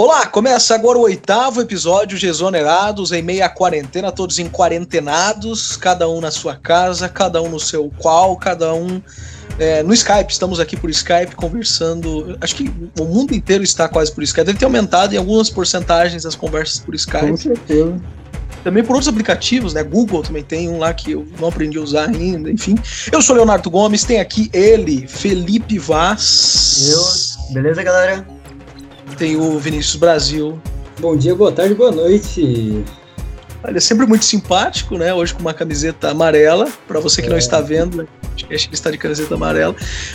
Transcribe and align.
Olá, 0.00 0.28
começa 0.28 0.76
agora 0.76 0.96
o 0.96 1.00
oitavo 1.00 1.60
episódio 1.60 2.16
de 2.16 2.28
Exonerados, 2.28 3.10
em 3.10 3.20
meia 3.20 3.48
quarentena, 3.48 4.12
todos 4.12 4.38
em 4.38 4.48
quarentenados, 4.48 5.76
cada 5.76 6.08
um 6.08 6.20
na 6.20 6.30
sua 6.30 6.54
casa, 6.54 7.08
cada 7.08 7.42
um 7.42 7.48
no 7.48 7.58
seu 7.58 7.90
qual, 7.98 8.36
cada 8.36 8.72
um 8.72 9.02
é, 9.58 9.82
no 9.82 9.92
Skype. 9.92 10.30
Estamos 10.30 10.60
aqui 10.60 10.76
por 10.76 10.88
Skype 10.88 11.34
conversando. 11.34 12.38
Acho 12.40 12.54
que 12.54 12.72
o 12.96 13.06
mundo 13.06 13.34
inteiro 13.34 13.64
está 13.64 13.88
quase 13.88 14.12
por 14.12 14.22
Skype. 14.22 14.46
Deve 14.46 14.58
ter 14.60 14.66
aumentado 14.66 15.16
em 15.16 15.18
algumas 15.18 15.50
porcentagens 15.50 16.24
as 16.24 16.36
conversas 16.36 16.78
por 16.78 16.94
Skype. 16.94 17.30
Com 17.30 17.36
certeza. 17.36 18.00
Também 18.62 18.84
por 18.84 18.92
outros 18.92 19.08
aplicativos, 19.08 19.74
né? 19.74 19.82
Google 19.82 20.22
também 20.22 20.44
tem 20.44 20.68
um 20.68 20.78
lá 20.78 20.94
que 20.94 21.10
eu 21.10 21.26
não 21.40 21.48
aprendi 21.48 21.76
a 21.76 21.80
usar 21.80 22.08
ainda, 22.08 22.48
enfim. 22.48 22.78
Eu 23.10 23.20
sou 23.20 23.34
Leonardo 23.34 23.68
Gomes, 23.68 24.04
tem 24.04 24.20
aqui 24.20 24.48
ele, 24.52 25.08
Felipe 25.08 25.76
Vaz. 25.76 26.88
Eu. 26.88 27.52
Beleza, 27.52 27.82
galera? 27.82 28.37
Tem 29.16 29.36
o 29.36 29.58
Vinícius 29.58 29.96
Brasil. 29.96 30.58
Bom 31.00 31.16
dia, 31.16 31.34
boa 31.34 31.52
tarde, 31.52 31.74
boa 31.74 31.92
noite. 31.92 32.84
Olha, 33.62 33.76
é 33.76 33.80
sempre 33.80 34.06
muito 34.06 34.24
simpático, 34.24 34.96
né? 34.96 35.12
Hoje 35.12 35.34
com 35.34 35.40
uma 35.40 35.52
camiseta 35.52 36.10
amarela. 36.10 36.68
Para 36.86 37.00
você 37.00 37.20
que 37.20 37.26
é. 37.26 37.30
não 37.30 37.38
está 37.38 37.60
vendo, 37.60 38.08
acho 38.34 38.46
que 38.46 38.52
ele 38.52 38.68
está 38.70 38.90
de 38.90 38.98
camiseta 38.98 39.34
amarela. 39.34 39.74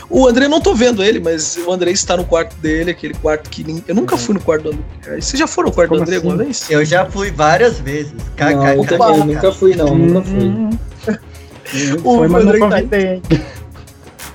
O 0.09 0.27
André, 0.27 0.47
não 0.47 0.61
tô 0.61 0.73
vendo 0.73 1.03
ele, 1.03 1.19
mas 1.19 1.57
o 1.57 1.71
André 1.71 1.91
está 1.91 2.15
no 2.15 2.23
quarto 2.23 2.55
dele, 2.57 2.91
aquele 2.91 3.13
quarto 3.13 3.49
que. 3.49 3.83
Eu 3.87 3.95
nunca 3.95 4.17
fui 4.17 4.33
no 4.33 4.41
quarto 4.41 4.63
do 4.63 4.69
André. 4.69 5.21
Você 5.21 5.35
já 5.35 5.47
foi 5.47 5.65
no 5.65 5.71
quarto 5.71 5.89
Como 5.89 5.99
do 5.99 6.03
André 6.03 6.17
assim? 6.17 6.27
alguma 6.27 6.43
vez? 6.43 6.69
Eu 6.69 6.85
já 6.85 7.05
fui 7.05 7.31
várias 7.31 7.79
vezes. 7.79 8.13
Não, 8.39 8.67
eu 8.67 9.25
nunca 9.25 9.51
fui, 9.51 9.75
não, 9.75 9.97
nunca 9.97 10.21
fui. 10.21 10.43
Hum. 10.43 10.69
o 12.03 12.17
foi, 12.17 12.27
mas 12.27 12.43
André 12.43 12.59
não 12.59 12.69
convidei. 12.69 13.21
Tá 13.21 13.62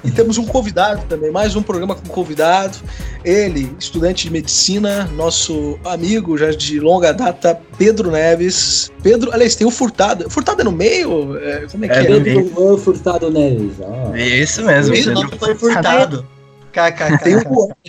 e 0.09 0.11
temos 0.11 0.39
um 0.39 0.47
convidado 0.47 1.03
também, 1.07 1.31
mais 1.31 1.55
um 1.55 1.63
programa 1.63 1.95
com 1.95 2.09
convidado. 2.09 2.79
Ele, 3.23 3.71
estudante 3.79 4.25
de 4.25 4.33
medicina, 4.33 5.05
nosso 5.15 5.79
amigo 5.85 6.37
já 6.39 6.51
de 6.51 6.81
longa 6.81 7.13
data, 7.13 7.61
Pedro 7.77 8.11
Neves. 8.11 8.91
Pedro, 9.03 9.31
aliás, 9.33 9.55
tem 9.55 9.67
o 9.67 9.71
Furtado. 9.71 10.31
Furtado 10.31 10.63
é 10.63 10.65
no 10.65 10.73
meio? 10.73 11.37
É, 11.37 11.67
como 11.71 11.85
é, 11.85 11.89
é 11.89 11.91
que 11.91 12.13
é? 12.13 12.21
Pedro 12.21 12.79
Furtado 12.79 13.31
Neves. 13.31 13.75
Ah. 13.83 14.19
Isso 14.19 14.65
mesmo. 14.65 14.95
Isso, 14.95 15.13
não 15.13 15.29
foi 15.29 15.55
Furtado. 15.55 16.27
KKK. 16.73 17.45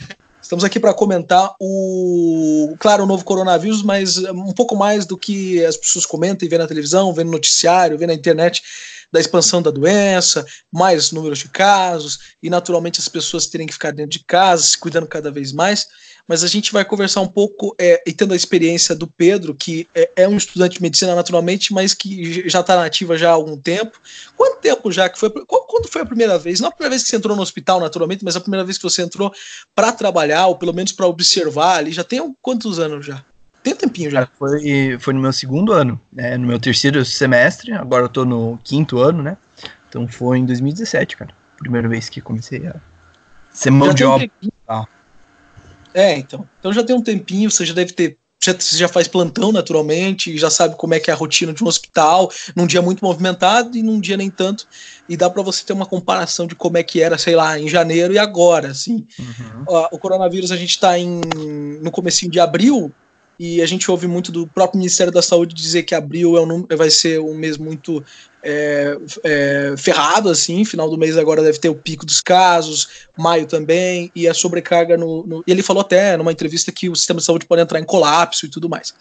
Estamos 0.50 0.64
aqui 0.64 0.80
para 0.80 0.96
comentar 0.96 1.54
o, 1.60 2.76
claro, 2.80 3.04
o 3.04 3.06
novo 3.06 3.24
coronavírus, 3.24 3.84
mas 3.84 4.18
um 4.18 4.52
pouco 4.52 4.76
mais 4.76 5.06
do 5.06 5.16
que 5.16 5.64
as 5.64 5.78
pessoas 5.78 6.08
comentam 6.08 6.44
e 6.44 6.50
vê 6.50 6.58
na 6.58 6.66
televisão, 6.66 7.14
vê 7.14 7.24
no 7.24 7.30
noticiário, 7.30 8.00
vê 8.00 8.08
na 8.08 8.16
internet 8.16 8.64
da 9.12 9.20
expansão 9.20 9.62
da 9.62 9.70
doença, 9.70 10.44
mais 10.72 11.12
números 11.12 11.38
de 11.38 11.50
casos, 11.50 12.34
e 12.42 12.50
naturalmente 12.50 13.00
as 13.00 13.08
pessoas 13.08 13.46
terem 13.46 13.68
que 13.68 13.74
ficar 13.74 13.92
dentro 13.92 14.18
de 14.18 14.26
casa, 14.26 14.64
se 14.64 14.76
cuidando 14.76 15.06
cada 15.06 15.30
vez 15.30 15.52
mais. 15.52 15.88
Mas 16.30 16.44
a 16.44 16.48
gente 16.48 16.72
vai 16.72 16.86
conversar 16.86 17.22
um 17.22 17.28
pouco, 17.28 17.76
é, 17.80 18.04
e 18.06 18.14
tendo 18.14 18.36
a 18.36 18.38
experiência 18.38 18.94
do 18.94 19.08
Pedro, 19.08 19.56
que 19.56 19.88
é, 19.96 20.12
é 20.16 20.28
um 20.28 20.38
estudante 20.38 20.76
de 20.76 20.82
medicina 20.84 21.16
naturalmente, 21.16 21.74
mas 21.74 21.96
que 21.96 22.48
já 22.48 22.60
está 22.60 22.76
nativa 22.76 23.18
já 23.18 23.30
há 23.30 23.34
algum 23.34 23.58
tempo. 23.58 24.00
Quanto 24.38 24.62
tempo 24.62 24.92
já 24.92 25.10
que 25.10 25.18
foi? 25.18 25.32
Quando 25.32 25.88
foi 25.88 26.04
a 26.04 26.06
primeira 26.06 26.38
vez? 26.38 26.60
Não 26.60 26.70
a 26.70 26.72
primeira 26.72 26.92
vez 26.92 27.02
que 27.02 27.10
você 27.10 27.16
entrou 27.16 27.36
no 27.36 27.42
hospital, 27.42 27.80
naturalmente, 27.80 28.24
mas 28.24 28.36
a 28.36 28.40
primeira 28.40 28.64
vez 28.64 28.78
que 28.78 28.84
você 28.84 29.02
entrou 29.02 29.34
para 29.74 29.92
trabalhar, 29.92 30.46
ou 30.46 30.56
pelo 30.56 30.72
menos 30.72 30.92
para 30.92 31.08
observar 31.08 31.80
ali, 31.80 31.92
já 31.92 32.04
tem 32.04 32.36
quantos 32.44 32.78
anos 32.78 33.08
já? 33.08 33.26
Tem 33.64 33.74
um 33.74 33.78
tempinho 33.78 34.12
já. 34.12 34.30
Foi, 34.38 35.00
foi 35.00 35.14
no 35.16 35.20
meu 35.20 35.34
segundo 35.34 35.74
ano, 35.74 36.00
né, 36.14 36.38
no 36.38 36.46
meu 36.46 36.60
terceiro 36.60 37.04
semestre, 37.04 37.74
agora 37.74 38.06
eu 38.06 38.10
tô 38.10 38.24
no 38.24 38.60
quinto 38.64 39.00
ano, 39.00 39.24
né? 39.24 39.36
Então 39.90 40.08
foi 40.08 40.38
em 40.38 40.46
2017, 40.46 41.18
cara. 41.18 41.34
Primeira 41.58 41.90
vez 41.90 42.08
que 42.08 42.22
comecei 42.22 42.68
a 42.68 42.76
ser 43.50 43.72
mão 43.72 43.96
de 43.96 44.06
obra. 44.06 44.30
Um 44.70 44.99
é, 45.94 46.18
então. 46.18 46.48
Então 46.60 46.74
já 46.74 46.84
tem 46.84 46.96
um 46.96 47.02
tempinho, 47.02 47.50
você 47.50 47.66
já 47.66 47.74
deve 47.74 47.94
ter. 47.94 48.18
Já, 48.42 48.54
você 48.54 48.78
já 48.78 48.88
faz 48.88 49.06
plantão 49.06 49.52
naturalmente, 49.52 50.38
já 50.38 50.50
sabe 50.50 50.78
como 50.78 50.94
é 50.94 51.00
que 51.00 51.12
é 51.12 51.14
a 51.14 51.18
rotina 51.18 51.52
de 51.52 51.62
um 51.62 51.68
hospital, 51.68 52.32
num 52.56 52.66
dia 52.66 52.82
muito 52.82 53.04
movimentado 53.04 53.78
e 53.78 53.84
num 53.84 54.00
dia 54.00 54.16
nem 54.16 54.30
tanto. 54.30 54.66
E 55.10 55.18
dá 55.18 55.30
para 55.30 55.44
você 55.44 55.66
ter 55.66 55.74
uma 55.74 55.86
comparação 55.86 56.48
de 56.48 56.56
como 56.56 56.78
é 56.78 56.84
que 56.84 57.02
era, 57.02 57.18
sei 57.18 57.36
lá, 57.36 57.60
em 57.60 57.68
janeiro 57.68 58.14
e 58.14 58.18
agora, 58.18 58.70
assim. 58.70 59.06
Uhum. 59.20 59.66
o 59.92 60.00
coronavírus 60.00 60.54
a 60.54 60.56
gente 60.56 60.70
está 60.70 60.94
no 61.82 61.92
comecinho 61.92 62.32
de 62.32 62.40
abril, 62.40 62.94
e 63.40 63.62
a 63.62 63.66
gente 63.66 63.90
ouve 63.90 64.06
muito 64.06 64.34
do 64.34 64.46
próprio 64.46 64.78
Ministério 64.78 65.14
da 65.14 65.22
Saúde 65.22 65.56
dizer 65.56 65.84
que 65.84 65.96
abril 65.96 66.36
é 66.36 66.42
um, 66.42 66.68
vai 66.76 66.90
ser 66.90 67.22
um 67.22 67.34
mês 67.34 67.58
muito 67.58 68.04
é, 68.44 68.98
é, 69.24 69.76
ferrado, 69.78 70.30
assim, 70.30 70.64
final 70.64 70.90
do 70.90 70.98
mês 70.98 71.18
agora 71.18 71.44
deve 71.44 71.60
ter 71.60 71.70
o 71.70 71.76
pico 71.76 72.06
dos 72.06 72.22
casos, 72.22 72.88
maio 73.18 73.46
também, 73.46 74.12
e 74.16 74.28
a 74.28 74.34
sobrecarga 74.34 74.98
no, 74.98 75.26
no 75.26 75.44
ele 75.46 75.64
falou 75.64 75.82
até 75.82 76.16
numa 76.16 76.32
entrevista 76.32 76.72
que 76.72 76.90
o 76.90 76.96
sistema 76.96 77.20
de 77.20 77.26
saúde 77.26 77.46
pode 77.46 77.62
entrar 77.62 77.80
em 77.80 77.86
colapso 77.86 78.46
e 78.46 78.50
tudo 78.50 78.70
mais. 78.70 78.94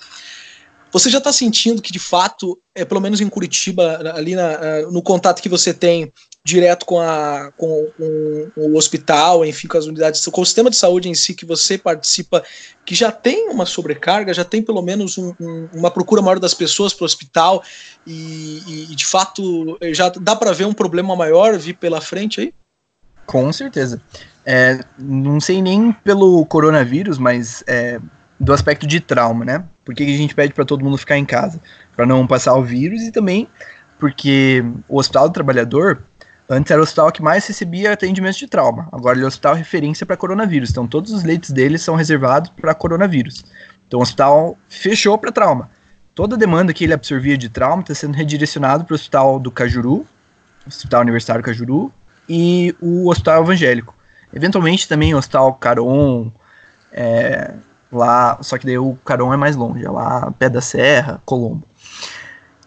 Você 0.91 1.11
já 1.11 1.19
está 1.19 1.33
sentindo 1.33 1.83
que, 1.83 1.93
de 1.93 1.99
fato, 1.99 2.59
é, 2.75 2.85
pelo 2.85 3.01
menos 3.01 3.21
em 3.21 3.29
Curitiba, 3.29 4.13
ali 4.15 4.35
na, 4.35 4.83
no 4.91 5.03
contato 5.03 5.43
que 5.43 5.49
você 5.49 5.75
tem 5.75 6.11
direto 6.49 6.87
com, 6.87 6.99
a, 6.99 7.53
com, 7.59 7.89
com, 7.99 8.51
o 8.57 8.77
hospital, 8.77 9.45
enfim, 9.45 9.69
com 9.69 9.77
as 9.77 9.85
unidades, 9.85 10.25
com 10.27 10.41
o 10.41 10.47
sistema 10.47 10.71
de 10.71 10.77
saúde 10.77 11.07
em 11.07 11.15
si 11.15 11.35
que 11.35 11.45
você 11.45 11.77
participa, 11.77 12.43
que 12.87 12.95
já 12.95 13.13
tem 13.13 13.51
uma 13.51 13.67
sobrecarga, 13.67 14.33
já 14.33 14.45
tem 14.47 14.63
pelo 14.63 14.81
menos 14.81 15.19
um, 15.19 15.35
um, 15.39 15.69
uma 15.75 15.91
procura 15.91 16.23
maior 16.23 16.39
das 16.39 16.55
pessoas 16.55 16.95
para 16.95 17.03
o 17.03 17.07
hospital 17.07 17.63
e, 18.07 18.87
e, 18.91 18.97
de 18.97 19.05
fato 19.05 19.79
já 19.93 20.09
dá 20.09 20.35
para 20.35 20.53
ver 20.53 20.65
um 20.65 20.73
problema 20.73 21.15
maior 21.15 21.59
vir 21.59 21.75
pela 21.75 22.01
frente 22.01 22.41
aí? 22.41 22.55
Com 23.27 23.53
certeza. 23.53 24.01
É, 24.47 24.83
não 24.99 25.39
sei 25.39 25.61
nem 25.61 25.93
pelo 25.93 26.47
coronavírus, 26.47 27.19
mas 27.19 27.63
é, 27.67 28.01
do 28.41 28.55
aspecto 28.55 28.87
de 28.87 29.01
trauma, 29.01 29.45
né? 29.45 29.65
Porque 29.85 30.03
a 30.03 30.07
gente 30.07 30.35
pede 30.35 30.55
para 30.55 30.65
todo 30.65 30.83
mundo 30.83 30.97
ficar 30.97 31.19
em 31.19 31.27
casa, 31.27 31.61
para 31.95 32.07
não 32.07 32.27
passar 32.27 32.55
o 32.55 32.65
vírus 32.65 33.03
e 33.03 33.13
também 33.13 33.47
porque 33.99 34.65
o 34.89 34.99
Hospital 34.99 35.29
do 35.29 35.35
Trabalhador 35.35 36.05
Antes 36.51 36.71
era 36.71 36.81
o 36.81 36.83
hospital 36.83 37.13
que 37.13 37.23
mais 37.23 37.47
recebia 37.47 37.93
atendimentos 37.93 38.39
de 38.39 38.47
trauma. 38.47 38.89
Agora 38.91 39.17
ele 39.17 39.23
é 39.23 39.27
o 39.27 39.29
hospital 39.29 39.55
referência 39.55 40.07
para 40.07 40.17
coronavírus. 40.17 40.71
Então 40.71 40.87
todos 40.87 41.13
os 41.13 41.23
leitos 41.23 41.51
dele 41.51 41.77
são 41.79 41.95
reservados 41.95 42.51
para 42.51 42.75
coronavírus. 42.75 43.45
Então 43.87 44.01
o 44.01 44.03
hospital 44.03 44.57
fechou 44.69 45.19
para 45.19 45.31
trauma. 45.31 45.71
Toda 46.15 46.37
a 46.37 46.39
demanda 46.39 46.73
que 46.73 46.85
ele 46.85 46.95
absorvia 46.95 47.37
de 47.37 47.49
trauma 47.49 47.83
está 47.83 47.95
sendo 47.95 48.15
redirecionado 48.15 48.85
para 48.85 48.93
o 48.93 48.97
hospital 48.97 49.39
do 49.39 49.51
Cajuru, 49.51 50.07
Hospital 50.67 51.03
Universitário 51.03 51.45
Cajuru, 51.45 51.93
e 52.29 52.75
o 52.81 53.09
hospital 53.09 53.43
evangélico. 53.45 53.95
Eventualmente 54.33 54.89
também 54.89 55.15
o 55.15 55.19
hospital 55.19 55.55
Caron, 55.55 56.33
é, 56.93 57.55
lá, 57.93 58.39
só 58.43 58.59
que 58.59 58.67
daí 58.67 58.79
o 58.79 58.97
Caron 59.05 59.33
é 59.33 59.37
mais 59.37 59.55
longe, 59.55 59.85
é 59.85 59.91
lá 59.91 60.33
Pé 60.39 60.49
da 60.49 60.61
Serra, 60.61 61.23
Colombo. 61.25 61.68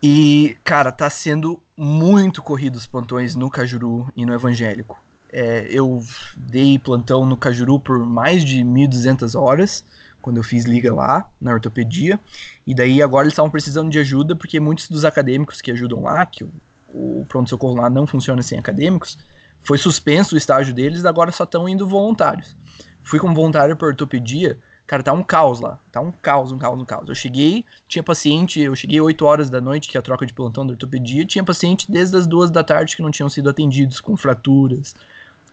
E, 0.02 0.58
cara, 0.64 0.92
tá 0.92 1.10
sendo 1.10 1.62
muito 1.78 2.42
corrido 2.42 2.76
os 2.76 2.88
plantões 2.88 3.36
no 3.36 3.50
Cajuru 3.50 4.12
e 4.16 4.26
no 4.26 4.34
Evangélico. 4.34 5.00
É, 5.32 5.68
eu 5.70 6.04
dei 6.36 6.78
plantão 6.80 7.26
no 7.26 7.38
Cajuru 7.38 7.80
por 7.80 8.00
mais 8.00 8.44
de 8.44 8.64
1.200 8.64 9.40
horas, 9.40 9.86
quando 10.22 10.38
eu 10.38 10.44
fiz 10.44 10.66
liga 10.66 10.94
lá, 10.94 11.30
na 11.40 11.54
ortopedia. 11.54 12.20
E 12.66 12.74
daí 12.74 13.02
agora 13.02 13.26
eles 13.26 13.34
estavam 13.34 13.52
precisando 13.52 13.90
de 13.90 14.00
ajuda, 14.00 14.36
porque 14.36 14.60
muitos 14.60 14.90
dos 14.90 15.06
acadêmicos 15.06 15.62
que 15.62 15.72
ajudam 15.72 16.02
lá, 16.02 16.26
que 16.26 16.44
o, 16.44 16.52
o 16.94 17.26
pronto-socorro 17.30 17.76
lá 17.76 17.90
não 17.90 18.08
funciona 18.08 18.42
sem 18.42 18.58
acadêmicos, 18.58 19.20
foi 19.60 19.78
suspenso 19.78 20.36
o 20.36 20.38
estágio 20.38 20.74
deles, 20.74 21.06
agora 21.06 21.32
só 21.32 21.44
estão 21.44 21.70
indo 21.70 21.88
voluntários. 21.88 22.56
Fui 23.04 23.20
como 23.20 23.36
voluntário 23.36 23.76
para 23.76 23.88
ortopedia, 23.88 24.58
Cara, 24.92 25.02
tá 25.04 25.14
um 25.14 25.24
caos 25.24 25.62
lá. 25.62 25.80
Tá 25.90 26.02
um 26.02 26.12
caos, 26.12 26.52
um 26.52 26.58
caos, 26.58 26.82
um 26.82 26.84
caos. 26.84 27.08
Eu 27.08 27.16
cheguei, 27.16 27.64
tinha 27.88 28.04
paciente, 28.04 28.60
eu 28.60 28.76
cheguei 28.76 29.00
8 29.00 29.26
horas 29.26 29.50
da 29.50 29.62
noite, 29.62 29.88
que 29.88 29.96
é 29.96 30.00
a 30.00 30.02
troca 30.02 30.26
de 30.26 30.34
plantão 30.34 30.68
da 30.68 30.74
ortopedia, 30.74 31.24
tinha 31.24 31.46
paciente 31.46 31.90
desde 31.90 32.18
as 32.18 32.28
duas 32.28 32.52
da 32.52 32.62
tarde 32.62 32.98
que 32.98 33.02
não 33.02 33.10
tinham 33.10 33.30
sido 33.30 33.50
atendidos, 33.50 34.02
com 34.02 34.18
fraturas, 34.18 34.94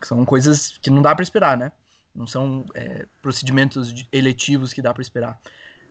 que 0.00 0.08
são 0.08 0.24
coisas 0.24 0.76
que 0.82 0.90
não 0.90 1.00
dá 1.00 1.14
para 1.14 1.22
esperar, 1.22 1.56
né? 1.56 1.70
Não 2.12 2.26
são 2.26 2.64
é, 2.74 3.06
procedimentos 3.22 3.94
eletivos 4.10 4.72
que 4.72 4.82
dá 4.82 4.92
para 4.92 5.02
esperar. 5.02 5.40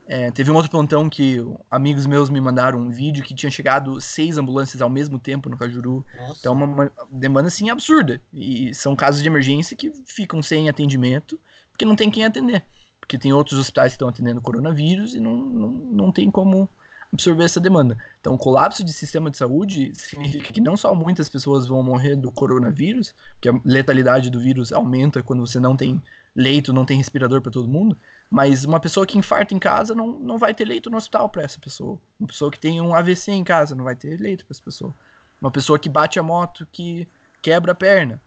É, 0.05 0.29
teve 0.29 0.51
um 0.51 0.55
outro 0.55 0.69
plantão 0.69 1.09
que 1.09 1.37
amigos 1.71 2.05
meus 2.05 2.29
me 2.29 2.41
mandaram 2.41 2.79
um 2.79 2.89
vídeo 2.89 3.23
que 3.23 3.33
tinha 3.33 3.49
chegado 3.49 4.01
seis 4.01 4.37
ambulâncias 4.37 4.81
ao 4.81 4.89
mesmo 4.89 5.17
tempo 5.17 5.47
no 5.47 5.55
Cajuru. 5.55 6.05
Nossa. 6.17 6.39
Então, 6.41 6.51
uma, 6.51 6.65
uma 6.65 6.91
demanda 7.09 7.47
assim 7.47 7.69
absurda. 7.69 8.19
E 8.33 8.73
são 8.73 8.93
casos 8.93 9.21
de 9.21 9.27
emergência 9.29 9.77
que 9.77 9.89
ficam 10.05 10.43
sem 10.43 10.67
atendimento, 10.67 11.39
porque 11.71 11.85
não 11.85 11.95
tem 11.95 12.11
quem 12.11 12.25
atender 12.25 12.65
porque 13.07 13.17
tem 13.17 13.31
outros 13.31 13.57
hospitais 13.57 13.93
que 13.93 13.95
estão 13.95 14.09
atendendo 14.09 14.41
coronavírus 14.41 15.15
e 15.15 15.19
não, 15.21 15.33
não, 15.37 15.69
não 15.71 16.11
tem 16.11 16.29
como 16.29 16.69
absorver 17.11 17.45
essa 17.45 17.57
demanda. 17.57 17.97
Então, 18.19 18.33
o 18.33 18.37
colapso 18.37 18.83
de 18.83 18.91
sistema 18.91 19.31
de 19.31 19.37
saúde 19.37 19.95
significa 19.95 20.51
que 20.51 20.59
não 20.59 20.75
só 20.75 20.93
muitas 20.93 21.29
pessoas 21.29 21.65
vão 21.65 21.81
morrer 21.81 22.17
do 22.17 22.29
coronavírus, 22.29 23.15
porque 23.35 23.47
a 23.47 23.61
letalidade 23.63 24.29
do 24.29 24.41
vírus 24.41 24.73
aumenta 24.73 25.23
quando 25.23 25.47
você 25.47 25.57
não 25.57 25.77
tem 25.77 26.03
leito, 26.35 26.73
não 26.73 26.85
tem 26.85 26.97
respirador 26.97 27.41
para 27.41 27.49
todo 27.49 27.65
mundo, 27.65 27.95
mas 28.29 28.65
uma 28.65 28.79
pessoa 28.79 29.07
que 29.07 29.17
infarta 29.17 29.53
em 29.53 29.59
casa 29.59 29.95
não, 29.95 30.19
não 30.19 30.37
vai 30.37 30.53
ter 30.53 30.65
leito 30.65 30.89
no 30.89 30.97
hospital 30.97 31.29
para 31.29 31.43
essa 31.43 31.57
pessoa. 31.59 31.97
Uma 32.19 32.27
pessoa 32.27 32.51
que 32.51 32.59
tem 32.59 32.81
um 32.81 32.93
AVC 32.93 33.31
em 33.31 33.43
casa 33.43 33.73
não 33.73 33.85
vai 33.85 33.95
ter 33.95 34.19
leito 34.19 34.45
para 34.45 34.53
essa 34.53 34.63
pessoa. 34.63 34.93
Uma 35.41 35.49
pessoa 35.49 35.79
que 35.79 35.87
bate 35.87 36.19
a 36.19 36.23
moto 36.23 36.67
que 36.73 37.07
quebra 37.41 37.71
a 37.71 37.75
perna 37.75 38.21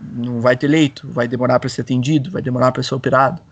não 0.00 0.40
vai 0.40 0.56
ter 0.56 0.68
leito, 0.68 1.06
vai 1.06 1.28
demorar 1.28 1.60
para 1.60 1.68
ser 1.68 1.82
atendido, 1.82 2.30
vai 2.30 2.40
demorar 2.40 2.72
para 2.72 2.82
ser 2.82 2.94
operado. 2.94 3.42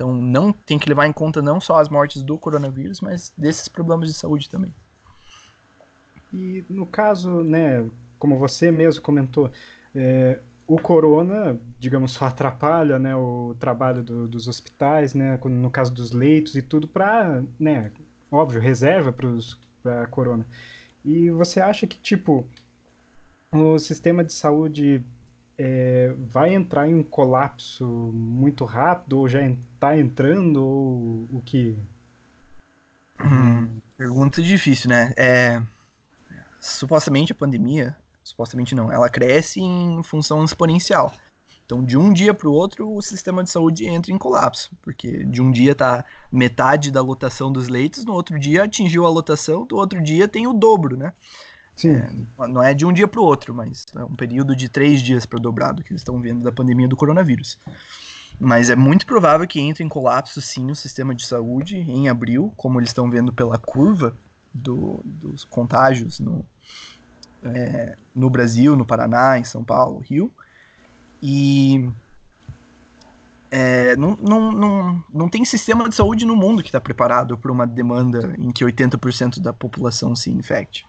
Então 0.00 0.14
não 0.14 0.50
tem 0.50 0.78
que 0.78 0.88
levar 0.88 1.06
em 1.06 1.12
conta 1.12 1.42
não 1.42 1.60
só 1.60 1.78
as 1.78 1.90
mortes 1.90 2.22
do 2.22 2.38
coronavírus, 2.38 3.02
mas 3.02 3.34
desses 3.36 3.68
problemas 3.68 4.08
de 4.08 4.14
saúde 4.14 4.48
também. 4.48 4.74
E 6.32 6.64
no 6.70 6.86
caso, 6.86 7.42
né, 7.42 7.86
como 8.18 8.34
você 8.38 8.70
mesmo 8.70 9.02
comentou, 9.02 9.52
é, 9.94 10.38
o 10.66 10.78
corona, 10.78 11.60
digamos, 11.78 12.12
só 12.12 12.24
atrapalha 12.24 12.98
né, 12.98 13.14
o 13.14 13.54
trabalho 13.60 14.02
do, 14.02 14.26
dos 14.26 14.48
hospitais, 14.48 15.12
né, 15.12 15.38
no 15.44 15.70
caso 15.70 15.92
dos 15.92 16.12
leitos 16.12 16.54
e 16.54 16.62
tudo, 16.62 16.88
para, 16.88 17.44
né, 17.58 17.92
óbvio, 18.32 18.58
reserva 18.58 19.14
para 19.82 20.04
a 20.04 20.06
corona. 20.06 20.46
E 21.04 21.28
você 21.28 21.60
acha 21.60 21.86
que, 21.86 21.98
tipo, 21.98 22.48
o 23.52 23.78
sistema 23.78 24.24
de 24.24 24.32
saúde 24.32 25.04
é, 25.62 26.14
vai 26.16 26.54
entrar 26.54 26.88
em 26.88 26.94
um 26.94 27.02
colapso 27.02 27.84
muito 27.86 28.64
rápido, 28.64 29.18
ou 29.18 29.28
já 29.28 29.46
está 29.46 29.98
entrando, 29.98 30.64
ou 30.64 31.28
o 31.34 31.42
que? 31.44 31.76
Hum, 33.22 33.78
pergunta 33.94 34.40
difícil, 34.40 34.88
né? 34.88 35.12
É, 35.18 35.62
supostamente 36.58 37.32
a 37.32 37.34
pandemia, 37.34 37.94
supostamente 38.24 38.74
não, 38.74 38.90
ela 38.90 39.10
cresce 39.10 39.60
em 39.60 40.02
função 40.02 40.42
exponencial. 40.42 41.12
Então, 41.66 41.84
de 41.84 41.98
um 41.98 42.10
dia 42.10 42.32
para 42.32 42.48
o 42.48 42.52
outro, 42.52 42.96
o 42.96 43.02
sistema 43.02 43.44
de 43.44 43.50
saúde 43.50 43.86
entra 43.86 44.10
em 44.10 44.18
colapso, 44.18 44.70
porque 44.80 45.24
de 45.24 45.42
um 45.42 45.52
dia 45.52 45.72
está 45.72 46.06
metade 46.32 46.90
da 46.90 47.02
lotação 47.02 47.52
dos 47.52 47.68
leitos, 47.68 48.06
no 48.06 48.14
outro 48.14 48.38
dia 48.38 48.64
atingiu 48.64 49.04
a 49.04 49.10
lotação, 49.10 49.66
do 49.66 49.76
outro 49.76 50.02
dia 50.02 50.26
tem 50.26 50.46
o 50.46 50.54
dobro, 50.54 50.96
né? 50.96 51.12
Sim. 51.80 52.26
É, 52.38 52.46
não 52.46 52.62
é 52.62 52.74
de 52.74 52.84
um 52.84 52.92
dia 52.92 53.08
para 53.08 53.20
o 53.20 53.24
outro, 53.24 53.54
mas 53.54 53.84
é 53.96 54.04
um 54.04 54.14
período 54.14 54.54
de 54.54 54.68
três 54.68 55.00
dias 55.00 55.24
para 55.24 55.38
dobrado 55.38 55.82
que 55.82 55.92
eles 55.92 56.02
estão 56.02 56.20
vendo 56.20 56.44
da 56.44 56.52
pandemia 56.52 56.86
do 56.86 56.94
coronavírus. 56.94 57.58
Mas 58.38 58.68
é 58.68 58.76
muito 58.76 59.06
provável 59.06 59.46
que 59.46 59.58
entre 59.58 59.82
em 59.82 59.88
colapso, 59.88 60.42
sim, 60.42 60.70
o 60.70 60.74
sistema 60.74 61.14
de 61.14 61.24
saúde 61.24 61.78
em 61.78 62.06
abril, 62.06 62.52
como 62.54 62.78
eles 62.78 62.90
estão 62.90 63.10
vendo 63.10 63.32
pela 63.32 63.56
curva 63.56 64.14
do, 64.52 65.00
dos 65.02 65.42
contágios 65.44 66.20
no, 66.20 66.44
é, 67.42 67.96
no 68.14 68.28
Brasil, 68.28 68.76
no 68.76 68.84
Paraná, 68.84 69.38
em 69.38 69.44
São 69.44 69.64
Paulo, 69.64 70.00
Rio. 70.00 70.30
E 71.22 71.90
é, 73.50 73.96
não, 73.96 74.18
não, 74.20 74.52
não, 74.52 75.04
não 75.10 75.28
tem 75.30 75.46
sistema 75.46 75.88
de 75.88 75.94
saúde 75.94 76.26
no 76.26 76.36
mundo 76.36 76.62
que 76.62 76.68
está 76.68 76.80
preparado 76.80 77.38
para 77.38 77.50
uma 77.50 77.66
demanda 77.66 78.34
em 78.38 78.50
que 78.50 78.66
80% 78.66 79.40
da 79.40 79.52
população 79.54 80.14
se 80.14 80.30
infecte. 80.30 80.84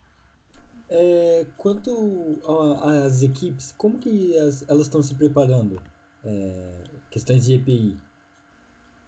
É, 0.93 1.47
quanto 1.55 2.41
às 2.83 3.23
equipes, 3.23 3.73
como 3.77 3.97
que 3.97 4.37
as, 4.37 4.65
elas 4.67 4.87
estão 4.87 5.01
se 5.01 5.15
preparando? 5.15 5.81
É, 6.21 6.83
questões 7.09 7.45
de 7.45 7.53
EPI. 7.53 7.97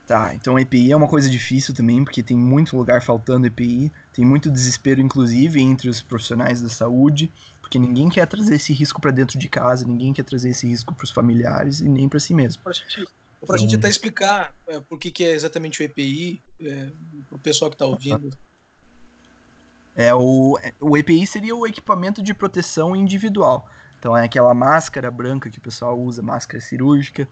Tá, 0.07 0.33
então 0.33 0.57
EPI 0.57 0.93
é 0.93 0.95
uma 0.95 1.09
coisa 1.09 1.29
difícil 1.29 1.73
também, 1.73 2.03
porque 2.03 2.23
tem 2.23 2.37
muito 2.37 2.75
lugar 2.77 3.01
faltando 3.01 3.47
EPI, 3.47 3.91
tem 4.13 4.25
muito 4.25 4.49
desespero, 4.49 5.01
inclusive, 5.01 5.61
entre 5.61 5.89
os 5.89 6.01
profissionais 6.01 6.61
da 6.61 6.69
saúde, 6.69 7.29
porque 7.61 7.77
ninguém 7.77 8.09
quer 8.09 8.27
trazer 8.27 8.55
esse 8.55 8.71
risco 8.71 9.01
para 9.01 9.11
dentro 9.11 9.37
de 9.37 9.49
casa, 9.49 9.85
ninguém 9.85 10.13
quer 10.13 10.23
trazer 10.23 10.49
esse 10.49 10.65
risco 10.65 10.93
para 10.93 11.03
os 11.03 11.11
familiares 11.11 11.81
e 11.81 11.89
nem 11.89 12.07
para 12.07 12.19
si 12.19 12.33
mesmo. 12.33 12.63
Para 12.63 12.73
gente, 12.73 13.07
a 13.49 13.57
gente 13.57 13.75
até 13.75 13.89
explicar 13.89 14.55
é, 14.67 14.79
por 14.79 14.97
que, 14.97 15.11
que 15.11 15.23
é 15.23 15.31
exatamente 15.31 15.81
o 15.81 15.83
EPI, 15.83 16.41
é, 16.61 16.89
para 17.27 17.35
o 17.35 17.39
pessoal 17.39 17.69
que 17.69 17.75
está 17.75 17.85
ouvindo. 17.85 18.37
É, 19.95 20.13
o, 20.13 20.57
o 20.79 20.97
EPI 20.97 21.25
seria 21.27 21.55
o 21.55 21.67
equipamento 21.67 22.21
de 22.21 22.33
proteção 22.33 22.95
individual. 22.95 23.69
Então 23.99 24.17
é 24.17 24.25
aquela 24.25 24.53
máscara 24.53 25.09
branca 25.09 25.49
que 25.49 25.59
o 25.59 25.61
pessoal 25.61 25.99
usa, 25.99 26.21
máscara 26.21 26.59
cirúrgica. 26.59 27.27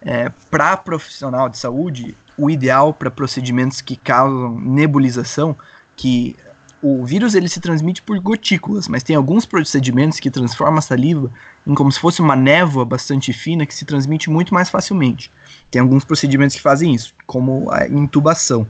É, 0.00 0.30
para 0.50 0.76
profissional 0.76 1.48
de 1.48 1.58
saúde, 1.58 2.16
o 2.38 2.48
ideal 2.48 2.92
para 2.92 3.10
procedimentos 3.10 3.80
que 3.80 3.96
causam 3.96 4.58
nebulização, 4.58 5.56
que 5.96 6.36
o 6.82 7.04
vírus 7.04 7.34
ele 7.34 7.48
se 7.48 7.60
transmite 7.60 8.02
por 8.02 8.18
gotículas, 8.20 8.86
mas 8.86 9.02
tem 9.02 9.16
alguns 9.16 9.46
procedimentos 9.46 10.20
que 10.20 10.30
transformam 10.30 10.78
a 10.78 10.82
saliva 10.82 11.30
em 11.66 11.74
como 11.74 11.90
se 11.90 11.98
fosse 11.98 12.20
uma 12.20 12.36
névoa 12.36 12.84
bastante 12.84 13.32
fina 13.32 13.66
que 13.66 13.74
se 13.74 13.84
transmite 13.84 14.30
muito 14.30 14.54
mais 14.54 14.70
facilmente. 14.70 15.30
Tem 15.70 15.80
alguns 15.80 16.04
procedimentos 16.04 16.54
que 16.54 16.62
fazem 16.62 16.94
isso, 16.94 17.12
como 17.26 17.70
a 17.72 17.88
intubação. 17.88 18.66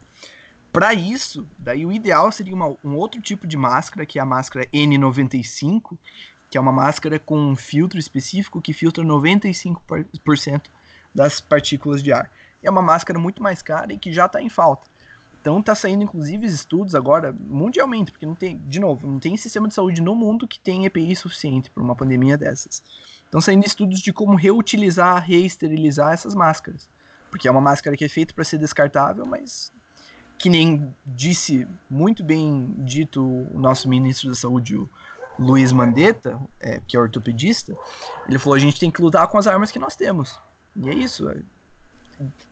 Para 0.76 0.92
isso, 0.92 1.48
daí 1.58 1.86
o 1.86 1.90
ideal 1.90 2.30
seria 2.30 2.54
uma, 2.54 2.76
um 2.84 2.96
outro 2.96 3.18
tipo 3.22 3.46
de 3.46 3.56
máscara, 3.56 4.04
que 4.04 4.18
é 4.18 4.22
a 4.22 4.26
máscara 4.26 4.66
N95, 4.66 5.96
que 6.50 6.58
é 6.58 6.60
uma 6.60 6.70
máscara 6.70 7.18
com 7.18 7.38
um 7.38 7.56
filtro 7.56 7.98
específico 7.98 8.60
que 8.60 8.74
filtra 8.74 9.02
95% 9.02 10.64
das 11.14 11.40
partículas 11.40 12.02
de 12.02 12.12
ar. 12.12 12.30
É 12.62 12.68
uma 12.68 12.82
máscara 12.82 13.18
muito 13.18 13.42
mais 13.42 13.62
cara 13.62 13.90
e 13.90 13.98
que 13.98 14.12
já 14.12 14.26
está 14.26 14.42
em 14.42 14.50
falta. 14.50 14.86
Então 15.40 15.60
está 15.60 15.74
saindo 15.74 16.04
inclusive 16.04 16.44
estudos 16.44 16.94
agora 16.94 17.32
mundialmente, 17.32 18.12
porque 18.12 18.26
não 18.26 18.34
tem, 18.34 18.58
de 18.58 18.78
novo, 18.78 19.06
não 19.06 19.18
tem 19.18 19.34
sistema 19.38 19.68
de 19.68 19.72
saúde 19.72 20.02
no 20.02 20.14
mundo 20.14 20.46
que 20.46 20.60
tenha 20.60 20.88
EPI 20.88 21.16
suficiente 21.16 21.70
para 21.70 21.82
uma 21.82 21.96
pandemia 21.96 22.36
dessas. 22.36 22.82
Estão 23.24 23.40
saindo 23.40 23.64
estudos 23.64 23.98
de 24.00 24.12
como 24.12 24.36
reutilizar, 24.36 25.24
reesterilizar 25.24 26.12
essas 26.12 26.34
máscaras. 26.34 26.90
Porque 27.30 27.48
é 27.48 27.50
uma 27.50 27.62
máscara 27.62 27.96
que 27.96 28.04
é 28.04 28.10
feita 28.10 28.34
para 28.34 28.44
ser 28.44 28.58
descartável, 28.58 29.24
mas 29.24 29.72
que 30.38 30.48
nem 30.48 30.94
disse 31.04 31.66
muito 31.88 32.22
bem 32.22 32.74
dito 32.78 33.22
o 33.22 33.58
nosso 33.58 33.88
ministro 33.88 34.28
da 34.28 34.34
Saúde, 34.34 34.76
o 34.76 34.88
Luiz 35.38 35.72
Mandetta, 35.72 36.40
é, 36.60 36.80
que 36.86 36.96
é 36.96 37.00
ortopedista, 37.00 37.76
ele 38.28 38.38
falou: 38.38 38.56
a 38.56 38.60
gente 38.60 38.78
tem 38.78 38.90
que 38.90 39.00
lutar 39.00 39.26
com 39.28 39.38
as 39.38 39.46
armas 39.46 39.70
que 39.70 39.78
nós 39.78 39.96
temos. 39.96 40.38
E 40.76 40.88
é 40.88 40.94
isso. 40.94 41.28
É. 41.28 41.42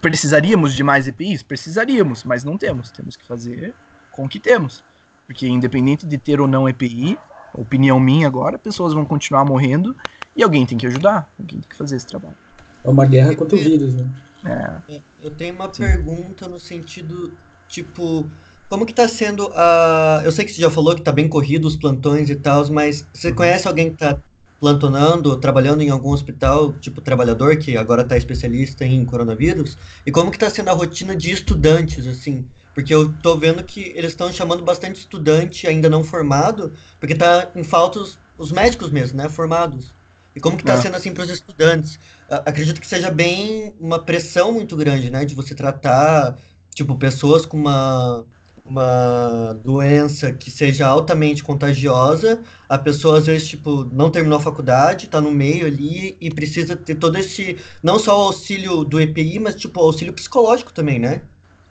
Precisaríamos 0.01 0.75
de 0.75 0.83
mais 0.83 1.09
EPIs? 1.09 1.43
Precisaríamos, 1.43 2.25
mas 2.25 2.45
não 2.45 2.59
temos. 2.59 2.91
Temos 2.91 3.17
que 3.17 3.25
fazer 3.25 3.75
com 4.11 4.25
o 4.25 4.29
que 4.29 4.39
temos. 4.39 4.85
Porque 5.27 5.47
independente 5.47 6.07
de 6.07 6.19
ter 6.19 6.41
ou 6.41 6.47
não 6.47 6.69
EPI, 6.69 7.19
opinião 7.55 7.99
minha 7.99 8.27
agora, 8.27 8.59
pessoas 8.59 8.93
vão 8.93 9.05
continuar 9.05 9.45
morrendo 9.45 9.97
e 10.37 10.43
alguém 10.43 10.67
tem 10.67 10.77
que 10.77 10.87
ajudar, 10.87 11.31
alguém 11.39 11.61
tem 11.61 11.69
que 11.71 11.77
fazer 11.77 11.97
esse 11.97 12.07
trabalho. 12.07 12.37
É 12.85 12.89
uma 12.89 13.07
guerra 13.07 13.35
contra 13.35 13.57
o 13.57 13.59
vírus, 13.59 13.95
né? 13.95 14.11
É. 14.45 15.01
Eu 15.23 15.31
tenho 15.31 15.55
uma 15.55 15.73
Sim. 15.73 15.85
pergunta 15.85 16.47
no 16.47 16.59
sentido, 16.59 17.33
tipo, 17.69 18.29
como 18.69 18.87
que 18.87 18.93
tá 18.93 19.07
sendo 19.07 19.53
a... 19.55 20.23
Eu 20.25 20.33
sei 20.33 20.45
que 20.45 20.53
você 20.53 20.61
já 20.61 20.71
falou 20.71 20.95
que 20.95 21.03
tá 21.03 21.13
bem 21.13 21.29
corrido 21.29 21.67
os 21.67 21.77
plantões 21.77 22.31
e 22.31 22.37
tal, 22.37 22.67
mas 22.71 23.07
você 23.13 23.29
uhum. 23.29 23.35
conhece 23.35 23.69
alguém 23.69 23.91
que 23.91 23.99
tá 23.99 24.19
plantonando, 24.61 25.37
trabalhando 25.37 25.83
em 25.83 25.91
algum 25.91 26.11
hospital, 26.11 26.73
tipo 26.75 27.01
trabalhador 27.01 27.57
que 27.57 27.77
agora 27.77 28.03
está 28.03 28.17
especialista 28.17 28.85
em 28.85 29.05
coronavírus? 29.05 29.77
E 30.07 30.11
como 30.11 30.31
que 30.31 30.37
está 30.37 30.49
sendo 30.49 30.71
a 30.71 30.73
rotina 30.73 31.15
de 31.15 31.31
estudantes, 31.31 32.07
assim? 32.07 32.49
Porque 32.75 32.95
eu 32.95 33.11
estou 33.11 33.39
vendo 33.39 33.63
que 33.63 33.93
eles 33.95 34.13
estão 34.13 34.33
chamando 34.33 34.65
bastante 34.65 35.01
estudante 35.01 35.67
ainda 35.67 35.89
não 35.89 36.03
formado, 36.03 36.73
porque 36.99 37.13
está 37.13 37.51
em 37.55 37.63
falta 37.63 38.01
os, 38.01 38.19
os, 38.37 38.51
médicos 38.51 38.91
mesmo, 38.91 39.19
né, 39.19 39.29
formados. 39.29 39.95
E 40.35 40.41
como 40.41 40.57
que 40.57 40.63
está 40.63 40.75
é. 40.75 40.81
sendo 40.81 40.97
assim 40.97 41.13
para 41.13 41.25
os 41.25 41.31
estudantes? 41.31 41.99
acredito 42.29 42.81
que 42.81 42.87
seja 42.87 43.11
bem 43.11 43.75
uma 43.79 44.01
pressão 44.01 44.51
muito 44.51 44.77
grande, 44.77 45.11
né, 45.11 45.25
de 45.25 45.35
você 45.35 45.55
tratar 45.55 46.37
tipo 46.75 46.97
pessoas 46.97 47.47
com 47.47 47.57
uma 47.57 48.27
uma 48.67 49.53
doença 49.63 50.33
que 50.33 50.51
seja 50.51 50.87
altamente 50.87 51.45
contagiosa, 51.45 52.41
a 52.67 52.79
pessoa 52.79 53.19
às 53.19 53.27
vezes 53.27 53.47
tipo 53.47 53.85
não 53.93 54.11
terminou 54.11 54.39
a 54.39 54.43
faculdade, 54.43 55.05
está 55.05 55.21
no 55.21 55.31
meio 55.31 55.67
ali 55.67 56.17
e 56.19 56.31
precisa 56.31 56.75
ter 56.75 56.95
todo 56.95 57.19
esse 57.19 57.59
não 57.83 57.99
só 57.99 58.19
o 58.19 58.23
auxílio 58.29 58.83
do 58.83 58.99
EPI, 58.99 59.39
mas 59.39 59.57
tipo 59.57 59.79
o 59.81 59.85
auxílio 59.85 60.15
psicológico 60.15 60.73
também, 60.73 60.99
né? 60.99 61.23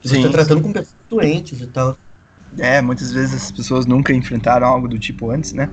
Você 0.02 0.18
está 0.18 0.28
tratando 0.28 0.62
com 0.62 0.72
pessoas 0.72 0.94
doentes 1.10 1.60
e 1.60 1.66
tal. 1.66 1.96
É, 2.58 2.80
muitas 2.80 3.10
vezes 3.10 3.34
as 3.34 3.50
pessoas 3.50 3.86
nunca 3.86 4.12
enfrentaram 4.12 4.66
algo 4.66 4.86
do 4.86 4.98
tipo 4.98 5.30
antes, 5.30 5.52
né? 5.52 5.68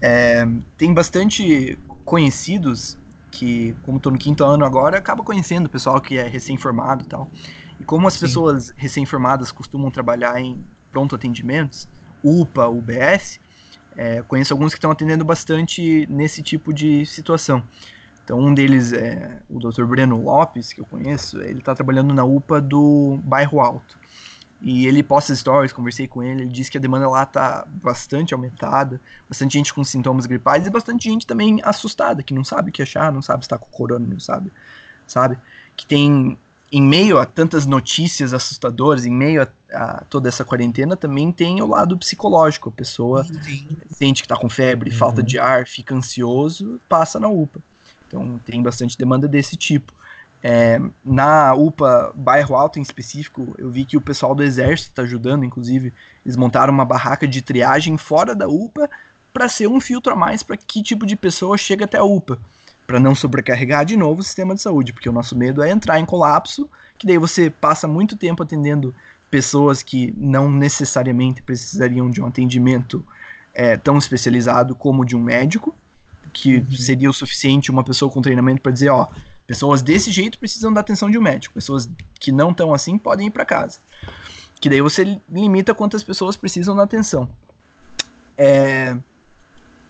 É, 0.00 0.44
tem 0.76 0.92
bastante 0.92 1.78
conhecidos 2.04 2.98
que, 3.30 3.76
como 3.82 3.98
estou 3.98 4.10
no 4.10 4.18
quinto 4.18 4.42
ano 4.42 4.64
agora, 4.64 4.98
acaba 4.98 5.22
conhecendo 5.22 5.66
o 5.66 5.68
pessoal 5.68 6.00
que 6.00 6.18
é 6.18 6.26
recém-formado 6.26 7.04
e 7.04 7.08
tal. 7.08 7.30
E 7.80 7.84
como 7.84 8.06
as 8.06 8.14
Sim. 8.14 8.26
pessoas 8.26 8.72
recém-formadas 8.76 9.50
costumam 9.50 9.90
trabalhar 9.90 10.38
em 10.38 10.62
pronto 10.92 11.14
atendimentos, 11.16 11.88
UPA, 12.22 12.68
UBS, 12.68 13.40
é, 13.96 14.22
conheço 14.22 14.52
alguns 14.52 14.72
que 14.72 14.78
estão 14.78 14.90
atendendo 14.90 15.24
bastante 15.24 16.06
nesse 16.08 16.42
tipo 16.42 16.72
de 16.72 17.06
situação. 17.06 17.64
Então, 18.22 18.38
um 18.38 18.54
deles 18.54 18.92
é 18.92 19.42
o 19.48 19.58
Dr. 19.58 19.84
Breno 19.84 20.22
Lopes, 20.22 20.72
que 20.72 20.80
eu 20.80 20.84
conheço, 20.84 21.40
ele 21.40 21.58
está 21.58 21.74
trabalhando 21.74 22.14
na 22.14 22.24
UPA 22.24 22.60
do 22.60 23.18
Bairro 23.24 23.60
Alto. 23.60 23.98
E 24.62 24.86
ele 24.86 25.02
posta 25.02 25.34
stories, 25.34 25.72
conversei 25.72 26.06
com 26.06 26.22
ele, 26.22 26.42
ele 26.42 26.50
disse 26.50 26.70
que 26.70 26.76
a 26.76 26.80
demanda 26.80 27.08
lá 27.08 27.22
está 27.22 27.66
bastante 27.66 28.34
aumentada, 28.34 29.00
bastante 29.26 29.54
gente 29.54 29.72
com 29.72 29.82
sintomas 29.82 30.26
gripais 30.26 30.66
e 30.66 30.70
bastante 30.70 31.08
gente 31.08 31.26
também 31.26 31.60
assustada, 31.64 32.22
que 32.22 32.34
não 32.34 32.44
sabe 32.44 32.68
o 32.68 32.72
que 32.72 32.82
achar, 32.82 33.10
não 33.10 33.22
sabe 33.22 33.42
se 33.42 33.46
está 33.46 33.56
com 33.56 33.70
corona, 33.70 34.06
não 34.06 34.20
sabe, 34.20 34.52
sabe? 35.06 35.38
Que 35.74 35.86
tem 35.86 36.38
em 36.72 36.82
meio 36.82 37.18
a 37.18 37.26
tantas 37.26 37.66
notícias 37.66 38.32
assustadoras, 38.32 39.04
em 39.04 39.10
meio 39.10 39.42
a, 39.42 39.48
a, 39.72 40.04
toda 40.04 40.28
essa 40.28 40.44
quarentena, 40.44 40.96
também 40.96 41.32
tem 41.32 41.60
o 41.60 41.66
lado 41.66 41.96
psicológico. 41.98 42.68
A 42.68 42.72
pessoa 42.72 43.24
Sim. 43.24 43.76
sente 43.88 44.22
que 44.22 44.26
está 44.26 44.36
com 44.36 44.48
febre, 44.48 44.90
uhum. 44.90 44.96
falta 44.96 45.22
de 45.22 45.38
ar, 45.38 45.66
fica 45.66 45.94
ansioso, 45.94 46.80
passa 46.88 47.18
na 47.18 47.28
UPA. 47.28 47.60
Então 48.06 48.40
tem 48.44 48.62
bastante 48.62 48.96
demanda 48.96 49.26
desse 49.26 49.56
tipo. 49.56 49.94
É, 50.42 50.80
na 51.04 51.54
UPA 51.54 52.12
Bairro 52.14 52.54
Alto 52.54 52.78
em 52.78 52.82
específico, 52.82 53.54
eu 53.58 53.70
vi 53.70 53.84
que 53.84 53.96
o 53.96 54.00
pessoal 54.00 54.34
do 54.34 54.42
Exército 54.42 54.90
está 54.90 55.02
ajudando, 55.02 55.44
inclusive, 55.44 55.92
eles 56.24 56.36
montaram 56.36 56.72
uma 56.72 56.84
barraca 56.84 57.28
de 57.28 57.42
triagem 57.42 57.98
fora 57.98 58.34
da 58.34 58.48
UPA 58.48 58.88
para 59.32 59.48
ser 59.48 59.68
um 59.68 59.80
filtro 59.80 60.12
a 60.12 60.16
mais 60.16 60.42
para 60.42 60.56
que 60.56 60.82
tipo 60.82 61.06
de 61.06 61.14
pessoa 61.14 61.56
chega 61.58 61.84
até 61.84 61.98
a 61.98 62.04
UPA, 62.04 62.38
para 62.90 62.98
não 62.98 63.14
sobrecarregar 63.14 63.84
de 63.84 63.96
novo 63.96 64.20
o 64.20 64.24
sistema 64.24 64.52
de 64.52 64.60
saúde, 64.60 64.92
porque 64.92 65.08
o 65.08 65.12
nosso 65.12 65.38
medo 65.38 65.62
é 65.62 65.70
entrar 65.70 66.00
em 66.00 66.04
colapso, 66.04 66.68
que 66.98 67.06
daí 67.06 67.16
você 67.18 67.48
passa 67.48 67.86
muito 67.86 68.16
tempo 68.16 68.42
atendendo 68.42 68.92
pessoas 69.30 69.80
que 69.80 70.12
não 70.16 70.50
necessariamente 70.50 71.40
precisariam 71.40 72.10
de 72.10 72.20
um 72.20 72.26
atendimento 72.26 73.06
é, 73.54 73.76
tão 73.76 73.96
especializado 73.96 74.74
como 74.74 75.04
de 75.04 75.14
um 75.14 75.22
médico, 75.22 75.72
que 76.32 76.56
uhum. 76.56 76.72
seria 76.72 77.08
o 77.08 77.12
suficiente 77.12 77.70
uma 77.70 77.84
pessoa 77.84 78.10
com 78.10 78.20
treinamento 78.20 78.60
para 78.60 78.72
dizer, 78.72 78.88
ó, 78.88 79.06
pessoas 79.46 79.82
desse 79.82 80.10
jeito 80.10 80.36
precisam 80.36 80.72
da 80.72 80.80
atenção 80.80 81.08
de 81.08 81.16
um 81.16 81.22
médico, 81.22 81.54
pessoas 81.54 81.88
que 82.18 82.32
não 82.32 82.50
estão 82.50 82.74
assim 82.74 82.98
podem 82.98 83.28
ir 83.28 83.30
para 83.30 83.44
casa. 83.44 83.78
Que 84.60 84.68
daí 84.68 84.80
você 84.80 85.20
limita 85.30 85.76
quantas 85.76 86.02
pessoas 86.02 86.36
precisam 86.36 86.74
da 86.74 86.82
atenção. 86.82 87.30
É, 88.36 88.96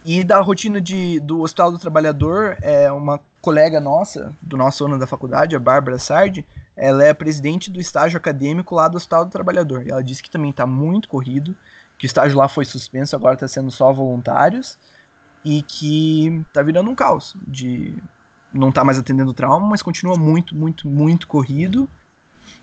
e 0.05 0.25
da 0.25 0.41
rotina 0.41 0.81
de, 0.81 1.21
do 1.21 1.43
Hospital 1.43 1.73
do 1.73 1.79
Trabalhador, 1.79 2.57
é 2.63 2.91
uma 2.91 3.21
colega 3.41 3.81
nossa, 3.81 4.35
do 4.41 4.57
nosso 4.57 4.85
ano 4.85 4.99
da 4.99 5.07
faculdade, 5.07 5.57
a 5.57 5.59
Bárbara 5.59 5.99
Sardi, 5.99 6.47
ela 6.77 7.05
é 7.05 7.13
presidente 7.13 7.71
do 7.71 7.81
estágio 7.81 8.17
acadêmico 8.17 8.75
lá 8.75 8.89
do 8.89 8.97
Hospital 8.97 9.25
do 9.25 9.31
Trabalhador. 9.31 9.87
E 9.87 9.91
ela 9.91 10.03
disse 10.03 10.23
que 10.23 10.31
também 10.31 10.51
está 10.51 10.67
muito 10.67 11.09
corrido, 11.09 11.55
que 11.99 12.05
o 12.05 12.09
estágio 12.09 12.39
lá 12.39 12.49
foi 12.49 12.65
suspenso, 12.65 13.15
agora 13.15 13.35
está 13.35 13.47
sendo 13.47 13.71
só 13.71 13.93
voluntários, 13.93 14.79
e 15.45 15.63
que 15.63 16.45
está 16.49 16.63
virando 16.63 16.91
um 16.91 16.95
caos. 16.95 17.37
De 17.47 17.97
não 18.53 18.73
tá 18.73 18.83
mais 18.83 18.99
atendendo 18.99 19.33
trauma, 19.33 19.67
mas 19.69 19.83
continua 19.83 20.17
muito, 20.17 20.57
muito, 20.57 20.89
muito 20.89 21.27
corrido. 21.27 21.89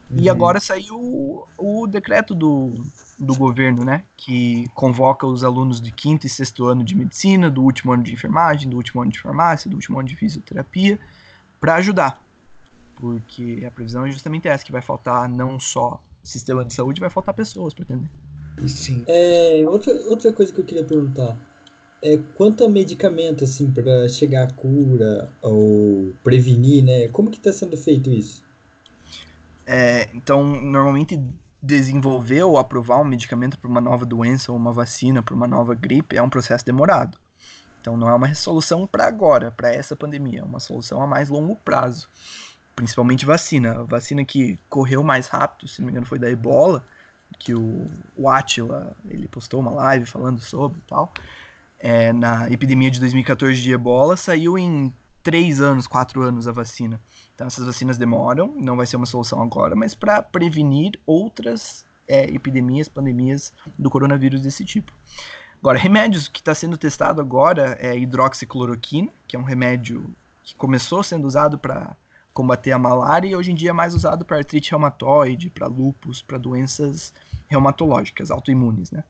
Uhum. 0.10 0.20
E 0.20 0.30
agora 0.30 0.60
saiu 0.60 0.96
o, 0.96 1.48
o 1.58 1.88
decreto 1.88 2.34
do, 2.34 2.86
do 3.20 3.36
governo, 3.36 3.84
né? 3.84 4.04
Que 4.16 4.68
convoca 4.74 5.28
os 5.28 5.44
alunos 5.44 5.82
de 5.82 5.92
quinto 5.92 6.26
e 6.26 6.30
sexto 6.30 6.66
ano 6.66 6.84
de 6.84 6.96
medicina, 6.96 7.50
do 7.50 7.62
último 7.62 7.92
ano 7.92 8.04
de 8.04 8.14
enfermagem, 8.14 8.70
do 8.70 8.78
último 8.78 9.02
ano 9.02 9.12
de 9.12 9.20
farmácia, 9.20 9.70
do 9.70 9.76
último 9.76 10.00
ano 10.00 10.08
de 10.08 10.16
fisioterapia, 10.16 11.00
para 11.60 11.76
ajudar. 11.76 12.24
Porque 12.96 13.64
a 13.68 13.72
previsão 13.72 14.06
é 14.06 14.12
justamente 14.12 14.48
essa, 14.48 14.66
que 14.66 14.72
vai 14.72 14.82
faltar 14.82 15.28
não 15.28 15.60
só 15.60 16.02
sistema 16.24 16.64
de 16.64 16.74
saúde, 16.74 17.00
vai 17.00 17.10
faltar 17.10 17.34
pessoas 17.34 17.74
para 17.74 17.84
atender. 17.84 18.10
Sim. 18.68 19.04
É, 19.08 19.64
outra, 19.68 19.94
outra 20.08 20.34
coisa 20.34 20.52
que 20.52 20.62
eu 20.62 20.66
queria 20.66 20.84
perguntar. 20.84 21.38
É, 22.02 22.18
quanto 22.36 22.64
a 22.64 22.70
medicamento, 22.70 23.44
assim, 23.44 23.72
para 23.72 24.08
chegar 24.08 24.48
à 24.48 24.52
cura 24.52 25.32
ou 25.42 26.14
prevenir, 26.24 26.84
né? 26.84 27.08
Como 27.10 27.30
que 27.30 27.38
está 27.38 27.52
sendo 27.52 27.76
feito 27.76 28.10
isso? 28.10 28.47
É, 29.70 30.10
então, 30.14 30.46
normalmente 30.46 31.22
desenvolver 31.62 32.44
ou 32.44 32.58
aprovar 32.58 33.02
um 33.02 33.04
medicamento 33.04 33.60
para 33.60 33.70
uma 33.70 33.82
nova 33.82 34.06
doença 34.06 34.52
ou 34.52 34.58
uma 34.58 34.72
vacina 34.72 35.22
para 35.22 35.36
uma 35.36 35.48
nova 35.48 35.76
gripe 35.76 36.16
é 36.16 36.22
um 36.22 36.30
processo 36.30 36.66
demorado. 36.66 37.20
Então 37.82 37.98
não 37.98 38.08
é 38.08 38.14
uma 38.14 38.34
solução 38.34 38.88
para 38.88 39.06
agora, 39.06 39.52
para 39.52 39.74
essa 39.74 39.96
pandemia, 39.96 40.40
é 40.40 40.44
uma 40.44 40.60
solução 40.60 41.02
a 41.02 41.08
mais 41.08 41.30
longo 41.30 41.56
prazo. 41.56 42.08
Principalmente 42.76 43.26
vacina. 43.26 43.80
A 43.80 43.84
vacina 43.84 44.24
que 44.24 44.60
correu 44.70 45.04
mais 45.04 45.28
rápido, 45.28 45.68
se 45.68 45.82
não 45.82 45.88
me 45.88 45.92
engano, 45.92 46.06
foi 46.06 46.20
da 46.20 46.30
ebola, 46.30 46.86
que 47.40 47.54
o, 47.54 47.86
o 48.16 48.30
Atila, 48.30 48.96
ele 49.10 49.28
postou 49.28 49.60
uma 49.60 49.72
live 49.72 50.06
falando 50.06 50.40
sobre 50.40 50.78
e 50.80 50.82
tal. 50.82 51.12
É, 51.80 52.14
na 52.14 52.50
epidemia 52.50 52.92
de 52.92 53.00
2014 53.00 53.62
de 53.62 53.72
ebola, 53.72 54.16
saiu 54.16 54.58
em 54.58 54.94
três 55.28 55.60
anos, 55.60 55.88
quatro 55.88 56.22
anos 56.22 56.48
a 56.48 56.54
vacina. 56.54 57.02
Então 57.36 57.48
essas 57.48 57.66
vacinas 57.66 57.98
demoram, 57.98 58.54
não 58.56 58.78
vai 58.78 58.86
ser 58.86 58.96
uma 58.96 59.06
solução 59.06 59.42
agora, 59.42 59.76
mas 59.76 59.94
para 59.94 60.24
prevenir 60.24 60.98
outras 61.06 61.86
é, 62.08 62.24
epidemias, 62.34 62.88
pandemias 62.88 63.52
do 63.78 63.90
coronavírus 63.90 64.42
desse 64.42 64.64
tipo. 64.64 64.94
Agora, 65.60 65.78
remédios 65.78 66.30
que 66.30 66.40
está 66.40 66.56
sendo 66.56 66.78
testado 66.78 67.20
agora 67.20 67.78
é 67.82 67.98
hidroxicloroquina, 67.98 69.10
que 69.28 69.36
é 69.36 69.40
um 69.40 69.44
remédio 69.44 70.16
que 70.46 70.56
começou 70.56 71.04
sendo 71.04 71.28
usado 71.28 71.60
para 71.60 71.98
combater 72.34 72.72
a 72.72 72.80
malária 72.80 73.28
e 73.28 73.36
hoje 73.36 73.52
em 73.52 73.56
dia 73.56 73.72
é 73.72 73.74
mais 73.74 73.94
usado 73.94 74.24
para 74.24 74.38
artrite 74.38 74.72
reumatoide, 74.72 75.50
para 75.50 75.68
lupus, 75.68 76.22
para 76.22 76.38
doenças 76.38 77.14
reumatológicas, 77.50 78.32
autoimunes, 78.32 78.92
né? 78.92 79.04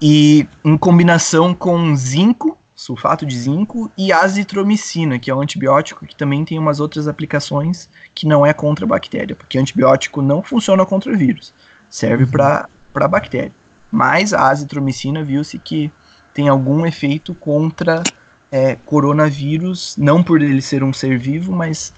E 0.00 0.46
em 0.64 0.78
combinação 0.78 1.52
com 1.52 1.96
zinco, 1.96 2.57
sulfato 2.78 3.26
de 3.26 3.36
zinco 3.36 3.90
e 3.98 4.12
azitromicina, 4.12 5.18
que 5.18 5.32
é 5.32 5.34
um 5.34 5.40
antibiótico 5.40 6.06
que 6.06 6.14
também 6.14 6.44
tem 6.44 6.56
umas 6.56 6.78
outras 6.78 7.08
aplicações 7.08 7.90
que 8.14 8.24
não 8.24 8.46
é 8.46 8.52
contra 8.52 8.84
a 8.84 8.88
bactéria, 8.88 9.34
porque 9.34 9.58
antibiótico 9.58 10.22
não 10.22 10.44
funciona 10.44 10.86
contra 10.86 11.12
vírus, 11.16 11.52
serve 11.90 12.22
uhum. 12.22 12.30
para 12.30 13.08
bactéria. 13.08 13.50
Mas 13.90 14.32
a 14.32 14.48
azitromicina 14.48 15.24
viu-se 15.24 15.58
que 15.58 15.90
tem 16.32 16.48
algum 16.48 16.86
efeito 16.86 17.34
contra 17.34 18.00
é, 18.48 18.76
coronavírus, 18.86 19.96
não 19.98 20.22
por 20.22 20.40
ele 20.40 20.62
ser 20.62 20.84
um 20.84 20.92
ser 20.92 21.18
vivo, 21.18 21.50
mas 21.50 21.92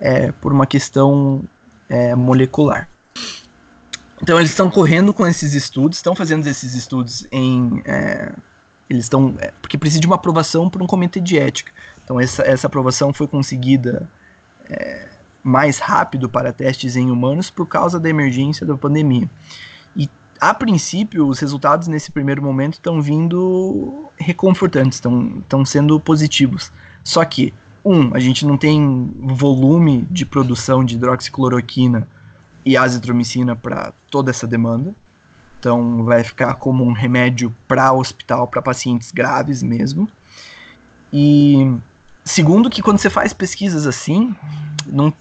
é, 0.00 0.32
por 0.32 0.52
uma 0.52 0.66
questão 0.66 1.44
é, 1.88 2.16
molecular. 2.16 2.88
Então 4.20 4.40
eles 4.40 4.50
estão 4.50 4.68
correndo 4.68 5.14
com 5.14 5.24
esses 5.24 5.54
estudos, 5.54 5.98
estão 5.98 6.16
fazendo 6.16 6.44
esses 6.48 6.74
estudos 6.74 7.28
em 7.30 7.80
é, 7.86 8.32
eles 8.90 9.04
estão. 9.04 9.36
É, 9.38 9.52
porque 9.62 9.78
precisa 9.78 10.00
de 10.00 10.06
uma 10.06 10.16
aprovação 10.16 10.68
por 10.68 10.82
um 10.82 10.86
comitê 10.86 11.20
de 11.20 11.38
ética. 11.38 11.72
Então, 12.04 12.18
essa, 12.18 12.42
essa 12.42 12.66
aprovação 12.66 13.12
foi 13.12 13.28
conseguida 13.28 14.10
é, 14.68 15.08
mais 15.44 15.78
rápido 15.78 16.28
para 16.28 16.52
testes 16.52 16.96
em 16.96 17.08
humanos 17.08 17.48
por 17.48 17.66
causa 17.66 18.00
da 18.00 18.10
emergência 18.10 18.66
da 18.66 18.76
pandemia. 18.76 19.30
E, 19.94 20.10
a 20.40 20.52
princípio, 20.52 21.28
os 21.28 21.38
resultados 21.38 21.86
nesse 21.86 22.10
primeiro 22.10 22.42
momento 22.42 22.74
estão 22.74 23.00
vindo 23.00 24.10
reconfortantes, 24.18 24.98
estão 24.98 25.64
sendo 25.64 26.00
positivos. 26.00 26.72
Só 27.04 27.24
que, 27.24 27.54
um, 27.84 28.12
a 28.12 28.18
gente 28.18 28.44
não 28.44 28.56
tem 28.58 29.10
volume 29.20 30.06
de 30.10 30.26
produção 30.26 30.84
de 30.84 30.96
hidroxicloroquina 30.96 32.08
e 32.64 32.76
azitromicina 32.76 33.54
para 33.54 33.92
toda 34.10 34.30
essa 34.30 34.46
demanda. 34.46 34.94
Então 35.60 36.02
vai 36.02 36.24
ficar 36.24 36.54
como 36.54 36.82
um 36.82 36.92
remédio 36.92 37.54
para 37.68 37.92
hospital, 37.92 38.48
para 38.48 38.62
pacientes 38.62 39.12
graves 39.12 39.62
mesmo. 39.62 40.08
E 41.12 41.70
segundo 42.24 42.70
que 42.70 42.80
quando 42.80 42.98
você 42.98 43.10
faz 43.10 43.34
pesquisas 43.34 43.86
assim, 43.86 44.34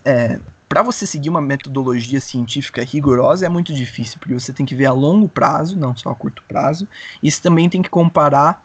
é, 0.05 0.39
para 0.69 0.81
você 0.81 1.05
seguir 1.05 1.29
uma 1.29 1.41
metodologia 1.41 2.21
científica 2.21 2.81
rigorosa 2.83 3.45
é 3.45 3.49
muito 3.49 3.73
difícil, 3.73 4.17
porque 4.17 4.33
você 4.33 4.53
tem 4.53 4.65
que 4.65 4.73
ver 4.73 4.85
a 4.85 4.93
longo 4.93 5.27
prazo, 5.27 5.77
não 5.77 5.95
só 5.95 6.11
a 6.11 6.15
curto 6.15 6.41
prazo, 6.47 6.87
e 7.21 7.29
você 7.29 7.41
também 7.41 7.67
tem 7.67 7.81
que 7.81 7.89
comparar 7.89 8.63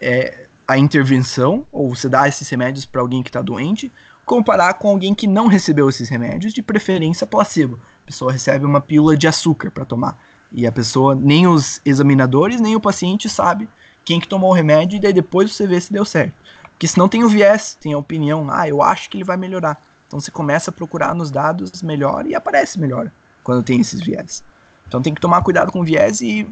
é, 0.00 0.46
a 0.68 0.78
intervenção, 0.78 1.66
ou 1.72 1.96
você 1.96 2.08
dá 2.08 2.28
esses 2.28 2.48
remédios 2.48 2.86
para 2.86 3.00
alguém 3.00 3.24
que 3.24 3.28
está 3.28 3.42
doente, 3.42 3.90
comparar 4.24 4.74
com 4.74 4.88
alguém 4.88 5.14
que 5.14 5.26
não 5.26 5.48
recebeu 5.48 5.88
esses 5.88 6.08
remédios, 6.08 6.52
de 6.52 6.62
preferência 6.62 7.26
placebo. 7.26 7.80
A 8.04 8.06
pessoa 8.06 8.30
recebe 8.30 8.64
uma 8.64 8.80
pílula 8.80 9.16
de 9.16 9.26
açúcar 9.26 9.70
para 9.70 9.84
tomar. 9.84 10.16
E 10.50 10.66
a 10.66 10.72
pessoa, 10.72 11.14
nem 11.14 11.46
os 11.46 11.80
examinadores, 11.84 12.60
nem 12.60 12.74
o 12.74 12.80
paciente 12.80 13.28
sabe 13.28 13.68
quem 14.04 14.18
que 14.18 14.28
tomou 14.28 14.50
o 14.50 14.54
remédio 14.54 14.96
e 14.96 15.00
daí 15.00 15.12
depois 15.12 15.54
você 15.54 15.66
vê 15.66 15.80
se 15.80 15.92
deu 15.92 16.04
certo. 16.04 16.34
Porque 16.70 16.88
senão 16.88 17.08
tem 17.08 17.24
o 17.24 17.28
viés, 17.28 17.76
tem 17.78 17.92
a 17.92 17.98
opinião, 17.98 18.46
ah, 18.50 18.66
eu 18.66 18.80
acho 18.80 19.10
que 19.10 19.16
ele 19.16 19.24
vai 19.24 19.36
melhorar. 19.36 19.82
Então 20.06 20.18
você 20.18 20.30
começa 20.30 20.70
a 20.70 20.72
procurar 20.72 21.14
nos 21.14 21.30
dados 21.30 21.82
melhor 21.82 22.26
e 22.26 22.34
aparece 22.34 22.80
melhor 22.80 23.10
quando 23.44 23.62
tem 23.62 23.80
esses 23.80 24.00
viés. 24.00 24.42
Então 24.86 25.02
tem 25.02 25.12
que 25.12 25.20
tomar 25.20 25.42
cuidado 25.42 25.70
com 25.70 25.80
o 25.80 25.84
viés 25.84 26.22
e 26.22 26.48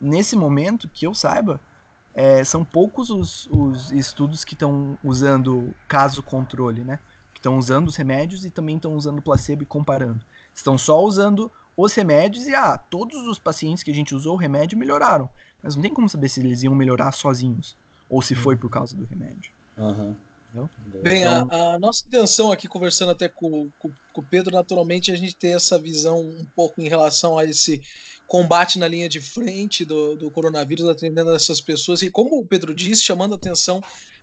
nesse 0.00 0.36
momento, 0.36 0.88
que 0.88 1.06
eu 1.06 1.12
saiba, 1.12 1.60
é, 2.14 2.42
são 2.42 2.64
poucos 2.64 3.10
os, 3.10 3.46
os 3.50 3.92
estudos 3.92 4.44
que 4.44 4.54
estão 4.54 4.98
usando 5.04 5.74
caso 5.86 6.22
controle, 6.22 6.82
né? 6.82 6.98
Que 7.32 7.38
estão 7.38 7.58
usando 7.58 7.88
os 7.88 7.96
remédios 7.96 8.44
e 8.44 8.50
também 8.50 8.76
estão 8.76 8.94
usando 8.94 9.20
placebo 9.20 9.62
e 9.62 9.66
comparando. 9.66 10.24
Estão 10.54 10.78
só 10.78 11.02
usando 11.02 11.50
os 11.76 11.94
remédios 11.94 12.46
e, 12.46 12.54
ah, 12.54 12.76
todos 12.78 13.26
os 13.26 13.38
pacientes 13.38 13.82
que 13.82 13.90
a 13.90 13.94
gente 13.94 14.14
usou 14.14 14.34
o 14.34 14.38
remédio 14.38 14.78
melhoraram. 14.78 15.28
Mas 15.62 15.76
não 15.76 15.82
tem 15.82 15.92
como 15.92 16.08
saber 16.08 16.28
se 16.28 16.40
eles 16.40 16.62
iam 16.62 16.74
melhorar 16.74 17.12
sozinhos 17.12 17.76
ou 18.08 18.20
se 18.20 18.34
foi 18.34 18.56
por 18.56 18.70
causa 18.70 18.96
do 18.96 19.04
remédio. 19.04 19.52
Uhum. 19.76 20.14
Bem, 21.02 21.22
então, 21.22 21.48
a, 21.48 21.74
a, 21.74 21.78
nossa 21.78 22.02
intenção 22.06 22.50
aqui, 22.50 22.66
conversando 22.66 23.12
até 23.12 23.28
com, 23.28 23.70
com, 23.78 23.90
com, 24.12 24.20
o 24.20 24.24
Pedro, 24.24 24.52
naturalmente, 24.52 25.10
é 25.10 25.14
a 25.14 25.16
gente 25.16 25.36
ter 25.36 25.50
essa 25.50 25.78
visão 25.78 26.20
um 26.20 26.44
pouco 26.44 26.80
em 26.80 26.88
relação 26.88 27.38
a 27.38 27.44
esse 27.44 27.82
combate 28.30 28.78
na 28.78 28.86
linha 28.86 29.08
de 29.08 29.20
frente 29.20 29.84
do, 29.84 30.14
do 30.14 30.30
coronavírus, 30.30 30.88
atendendo 30.88 31.34
essas 31.34 31.60
pessoas, 31.60 32.00
e 32.00 32.08
como 32.12 32.38
o 32.38 32.46
Pedro 32.46 32.72
disse, 32.72 33.02
chamando 33.02 33.34
atenção 33.34 33.82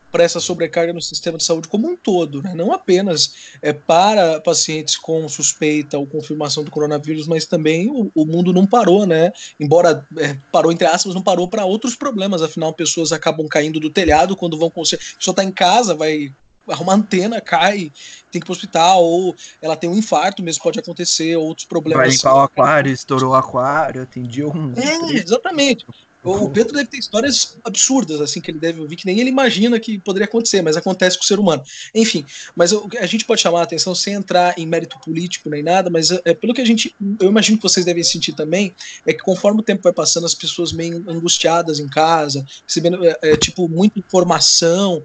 para 0.09 0.23
essa 0.23 0.39
sobrecarga 0.39 0.93
no 0.93 1.01
sistema 1.01 1.37
de 1.37 1.43
saúde 1.43 1.67
como 1.67 1.89
um 1.89 1.97
todo, 1.97 2.41
né? 2.41 2.53
não 2.55 2.71
apenas 2.71 3.57
é, 3.61 3.73
para 3.73 4.39
pacientes 4.39 4.95
com 4.95 5.27
suspeita 5.27 5.97
ou 5.97 6.07
confirmação 6.07 6.63
do 6.63 6.71
coronavírus, 6.71 7.27
mas 7.27 7.45
também 7.45 7.91
o, 7.91 8.09
o 8.15 8.25
mundo 8.25 8.53
não 8.53 8.65
parou, 8.65 9.05
né? 9.05 9.33
Embora 9.59 10.07
é, 10.17 10.37
parou 10.53 10.71
entre 10.71 10.87
aspas, 10.87 11.13
não 11.13 11.21
parou 11.21 11.49
para 11.49 11.65
outros 11.65 11.93
problemas. 11.93 12.41
Afinal, 12.41 12.73
pessoas 12.73 13.11
acabam 13.11 13.45
caindo 13.49 13.77
do 13.77 13.89
telhado 13.89 14.37
quando 14.37 14.57
vão 14.57 14.69
conseguir. 14.69 15.03
Pessoa 15.17 15.33
está 15.33 15.43
em 15.43 15.51
casa, 15.51 15.93
vai 15.93 16.33
arruma 16.69 16.93
antena, 16.93 17.41
cai, 17.41 17.91
tem 18.31 18.39
que 18.39 18.39
ir 18.39 18.45
pro 18.45 18.53
hospital, 18.53 19.03
ou 19.03 19.35
ela 19.61 19.75
tem 19.75 19.89
um 19.89 19.95
infarto 19.95 20.43
mesmo, 20.43 20.63
pode 20.63 20.79
acontecer, 20.79 21.35
outros 21.35 21.65
problemas. 21.65 22.05
Vai 22.05 22.09
limpar 22.09 22.35
o 22.35 22.39
aquário, 22.41 22.91
estourou 22.91 23.31
o 23.31 23.35
aquário, 23.35 24.01
atendi 24.01 24.43
um. 24.43 24.73
É, 24.75 25.13
exatamente. 25.13 25.85
O 26.23 26.49
Pedro 26.49 26.73
deve 26.73 26.87
ter 26.87 26.97
histórias 26.97 27.57
absurdas, 27.63 28.19
assim, 28.19 28.41
que 28.41 28.51
ele 28.51 28.59
deve 28.59 28.81
ouvir, 28.81 28.95
que 28.95 29.05
nem 29.05 29.19
ele 29.19 29.29
imagina 29.29 29.79
que 29.79 29.97
poderia 29.99 30.25
acontecer, 30.25 30.61
mas 30.61 30.75
acontece 30.75 31.17
com 31.17 31.23
o 31.23 31.27
ser 31.27 31.39
humano. 31.39 31.63
Enfim, 31.93 32.25
mas 32.55 32.73
a 32.73 33.05
gente 33.05 33.23
pode 33.23 33.39
chamar 33.39 33.61
a 33.61 33.63
atenção 33.63 33.95
sem 33.95 34.15
entrar 34.15 34.57
em 34.57 34.65
mérito 34.65 34.99
político 34.99 35.49
nem 35.49 35.63
nada, 35.63 35.89
mas 35.89 36.11
é, 36.11 36.33
pelo 36.33 36.53
que 36.53 36.61
a 36.61 36.65
gente, 36.65 36.93
eu 37.21 37.29
imagino 37.29 37.57
que 37.57 37.63
vocês 37.63 37.85
devem 37.85 38.03
sentir 38.03 38.33
também, 38.33 38.75
é 39.05 39.13
que 39.13 39.23
conforme 39.23 39.61
o 39.61 39.63
tempo 39.63 39.83
vai 39.83 39.93
passando, 39.93 40.25
as 40.25 40.35
pessoas 40.35 40.73
meio 40.73 41.03
angustiadas 41.07 41.79
em 41.79 41.87
casa, 41.87 42.45
recebendo, 42.67 43.05
é, 43.05 43.17
é, 43.21 43.37
tipo, 43.37 43.69
muita 43.69 43.99
informação, 43.99 45.01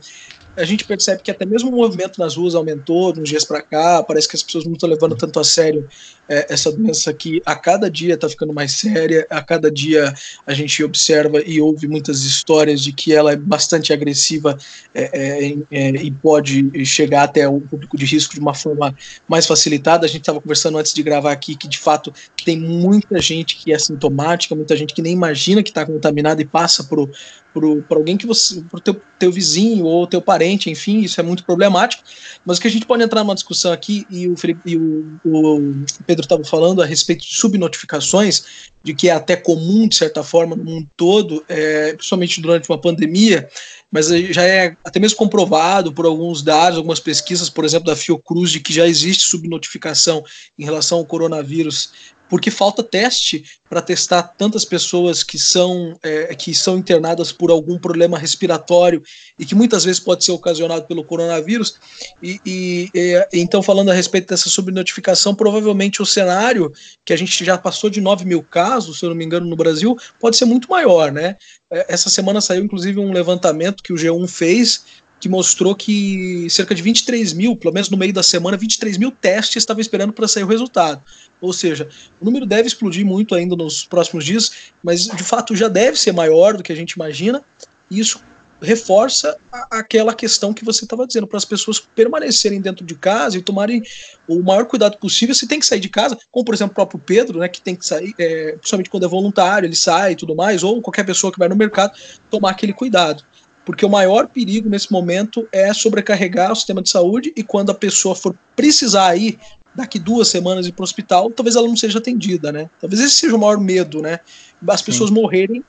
a 0.56 0.64
gente 0.64 0.84
percebe 0.84 1.22
que 1.22 1.30
até 1.30 1.46
mesmo 1.46 1.70
o 1.70 1.76
movimento 1.76 2.18
nas 2.18 2.36
ruas 2.36 2.54
aumentou 2.54 3.12
uns 3.18 3.28
dias 3.28 3.44
para 3.44 3.62
cá. 3.62 4.02
Parece 4.02 4.28
que 4.28 4.36
as 4.36 4.42
pessoas 4.42 4.64
não 4.64 4.74
estão 4.74 4.88
levando 4.88 5.16
tanto 5.16 5.40
a 5.40 5.44
sério 5.44 5.88
é, 6.28 6.52
essa 6.52 6.70
doença 6.70 7.12
que 7.12 7.40
a 7.44 7.56
cada 7.56 7.90
dia 7.90 8.14
está 8.14 8.28
ficando 8.28 8.52
mais 8.52 8.72
séria. 8.72 9.26
A 9.30 9.42
cada 9.42 9.70
dia 9.70 10.12
a 10.46 10.52
gente 10.52 10.84
observa 10.84 11.40
e 11.44 11.60
ouve 11.60 11.88
muitas 11.88 12.22
histórias 12.22 12.82
de 12.82 12.92
que 12.92 13.14
ela 13.14 13.32
é 13.32 13.36
bastante 13.36 13.92
agressiva 13.92 14.56
é, 14.94 15.10
é, 15.12 15.56
é 15.70 15.88
e 15.90 16.10
pode 16.10 16.84
chegar 16.84 17.24
até 17.24 17.48
o 17.48 17.60
público 17.60 17.96
de 17.96 18.04
risco 18.04 18.34
de 18.34 18.40
uma 18.40 18.54
forma 18.54 18.94
mais 19.26 19.46
facilitada. 19.46 20.04
A 20.04 20.08
gente 20.08 20.20
estava 20.20 20.40
conversando 20.40 20.76
antes 20.76 20.92
de 20.92 21.02
gravar 21.02 21.32
aqui 21.32 21.56
que 21.56 21.68
de 21.68 21.78
fato 21.78 22.12
tem 22.44 22.58
muita 22.58 23.20
gente 23.20 23.56
que 23.56 23.72
é 23.72 23.78
sintomática, 23.78 24.54
muita 24.54 24.76
gente 24.76 24.92
que 24.92 25.02
nem 25.02 25.12
imagina 25.12 25.62
que 25.62 25.70
está 25.70 25.86
contaminada 25.86 26.42
e 26.42 26.44
passa 26.44 26.84
por 26.84 27.10
para 27.52 27.98
alguém 27.98 28.16
que 28.16 28.26
você, 28.26 28.62
para 28.62 28.78
o 28.78 28.80
teu, 28.80 29.00
teu 29.18 29.30
vizinho 29.30 29.84
ou 29.84 30.06
teu 30.06 30.22
parente, 30.22 30.70
enfim, 30.70 31.00
isso 31.00 31.20
é 31.20 31.22
muito 31.22 31.44
problemático. 31.44 32.02
Mas 32.44 32.58
o 32.58 32.60
que 32.60 32.68
a 32.68 32.70
gente 32.70 32.86
pode 32.86 33.02
entrar 33.02 33.22
numa 33.22 33.34
discussão 33.34 33.72
aqui, 33.72 34.06
e 34.10 34.28
o, 34.28 34.36
Felipe, 34.36 34.60
e 34.64 34.76
o, 34.76 35.20
o 35.24 35.84
Pedro 36.06 36.22
estava 36.22 36.42
falando 36.44 36.82
a 36.82 36.86
respeito 36.86 37.26
de 37.26 37.34
subnotificações, 37.34 38.44
de 38.82 38.94
que 38.94 39.08
é 39.08 39.12
até 39.12 39.36
comum, 39.36 39.86
de 39.86 39.96
certa 39.96 40.22
forma, 40.24 40.56
no 40.56 40.64
mundo 40.64 40.88
todo, 40.96 41.44
é, 41.48 41.92
principalmente 41.92 42.40
durante 42.40 42.68
uma 42.68 42.80
pandemia, 42.80 43.48
mas 43.90 44.08
já 44.08 44.42
é 44.42 44.76
até 44.84 44.98
mesmo 44.98 45.18
comprovado 45.18 45.92
por 45.92 46.06
alguns 46.06 46.42
dados, 46.42 46.78
algumas 46.78 46.98
pesquisas, 46.98 47.48
por 47.48 47.64
exemplo, 47.64 47.86
da 47.86 47.96
Fiocruz, 47.96 48.50
de 48.50 48.60
que 48.60 48.72
já 48.72 48.88
existe 48.88 49.24
subnotificação 49.24 50.24
em 50.58 50.64
relação 50.64 50.98
ao 50.98 51.06
coronavírus 51.06 51.92
porque 52.32 52.50
falta 52.50 52.82
teste 52.82 53.44
para 53.68 53.82
testar 53.82 54.22
tantas 54.22 54.64
pessoas 54.64 55.22
que 55.22 55.38
são, 55.38 55.98
é, 56.02 56.34
que 56.34 56.54
são 56.54 56.78
internadas 56.78 57.30
por 57.30 57.50
algum 57.50 57.78
problema 57.78 58.18
respiratório 58.18 59.02
e 59.38 59.44
que 59.44 59.54
muitas 59.54 59.84
vezes 59.84 60.00
pode 60.00 60.24
ser 60.24 60.32
ocasionado 60.32 60.86
pelo 60.86 61.04
coronavírus. 61.04 61.74
E, 62.22 62.40
e, 62.46 62.90
e 62.94 63.38
então, 63.38 63.62
falando 63.62 63.90
a 63.90 63.94
respeito 63.94 64.28
dessa 64.28 64.48
subnotificação, 64.48 65.34
provavelmente 65.34 66.00
o 66.00 66.06
cenário 66.06 66.72
que 67.04 67.12
a 67.12 67.16
gente 67.18 67.44
já 67.44 67.58
passou 67.58 67.90
de 67.90 68.00
9 68.00 68.24
mil 68.24 68.42
casos, 68.42 68.98
se 68.98 69.04
eu 69.04 69.10
não 69.10 69.16
me 69.16 69.26
engano, 69.26 69.46
no 69.46 69.54
Brasil, 69.54 69.94
pode 70.18 70.38
ser 70.38 70.46
muito 70.46 70.70
maior, 70.70 71.12
né? 71.12 71.36
É, 71.70 71.92
essa 71.92 72.08
semana 72.08 72.40
saiu, 72.40 72.64
inclusive, 72.64 72.98
um 72.98 73.12
levantamento 73.12 73.82
que 73.82 73.92
o 73.92 73.96
G1 73.96 74.26
fez 74.26 74.84
que 75.22 75.28
mostrou 75.28 75.72
que 75.76 76.48
cerca 76.50 76.74
de 76.74 76.82
23 76.82 77.32
mil, 77.32 77.54
pelo 77.54 77.72
menos 77.72 77.88
no 77.88 77.96
meio 77.96 78.12
da 78.12 78.24
semana, 78.24 78.56
23 78.56 78.98
mil 78.98 79.12
testes 79.12 79.58
estavam 79.58 79.80
esperando 79.80 80.12
para 80.12 80.26
sair 80.26 80.42
o 80.42 80.48
resultado. 80.48 81.00
Ou 81.40 81.52
seja, 81.52 81.88
o 82.20 82.24
número 82.24 82.44
deve 82.44 82.66
explodir 82.66 83.06
muito 83.06 83.32
ainda 83.32 83.54
nos 83.54 83.84
próximos 83.84 84.24
dias, 84.24 84.50
mas 84.82 85.04
de 85.04 85.22
fato 85.22 85.54
já 85.54 85.68
deve 85.68 85.96
ser 85.96 86.10
maior 86.10 86.56
do 86.56 86.62
que 86.64 86.72
a 86.72 86.74
gente 86.74 86.94
imagina, 86.94 87.40
e 87.88 88.00
isso 88.00 88.20
reforça 88.60 89.36
a, 89.52 89.78
aquela 89.78 90.12
questão 90.12 90.52
que 90.52 90.64
você 90.64 90.84
estava 90.84 91.06
dizendo, 91.06 91.28
para 91.28 91.38
as 91.38 91.44
pessoas 91.44 91.78
permanecerem 91.78 92.60
dentro 92.60 92.84
de 92.84 92.96
casa 92.96 93.38
e 93.38 93.42
tomarem 93.42 93.80
o 94.26 94.42
maior 94.42 94.66
cuidado 94.66 94.98
possível. 94.98 95.36
Se 95.36 95.46
tem 95.46 95.60
que 95.60 95.66
sair 95.66 95.80
de 95.80 95.88
casa, 95.88 96.18
como 96.32 96.44
por 96.44 96.52
exemplo 96.52 96.72
o 96.72 96.74
próprio 96.74 96.98
Pedro, 96.98 97.38
né, 97.38 97.48
que 97.48 97.62
tem 97.62 97.76
que 97.76 97.86
sair, 97.86 98.12
é, 98.18 98.56
principalmente 98.56 98.90
quando 98.90 99.06
é 99.06 99.08
voluntário, 99.08 99.68
ele 99.68 99.76
sai 99.76 100.12
e 100.12 100.16
tudo 100.16 100.34
mais, 100.34 100.64
ou 100.64 100.82
qualquer 100.82 101.06
pessoa 101.06 101.32
que 101.32 101.38
vai 101.38 101.48
no 101.48 101.54
mercado, 101.54 101.92
tomar 102.28 102.50
aquele 102.50 102.72
cuidado 102.72 103.22
porque 103.64 103.86
o 103.86 103.88
maior 103.88 104.28
perigo 104.28 104.68
nesse 104.68 104.90
momento 104.90 105.48
é 105.52 105.72
sobrecarregar 105.72 106.52
o 106.52 106.56
sistema 106.56 106.82
de 106.82 106.90
saúde 106.90 107.32
e 107.36 107.42
quando 107.42 107.70
a 107.70 107.74
pessoa 107.74 108.14
for 108.14 108.34
precisar 108.56 109.16
ir 109.16 109.38
daqui 109.74 109.98
duas 109.98 110.28
semanas 110.28 110.66
ir 110.66 110.72
para 110.72 110.82
o 110.82 110.84
hospital, 110.84 111.30
talvez 111.30 111.56
ela 111.56 111.68
não 111.68 111.76
seja 111.76 111.98
atendida, 111.98 112.52
né? 112.52 112.68
Talvez 112.80 113.00
esse 113.00 113.14
seja 113.14 113.34
o 113.34 113.38
maior 113.38 113.58
medo, 113.58 114.02
né? 114.02 114.20
As 114.68 114.82
pessoas 114.82 115.08
Sim. 115.08 115.14
morrerem 115.14 115.64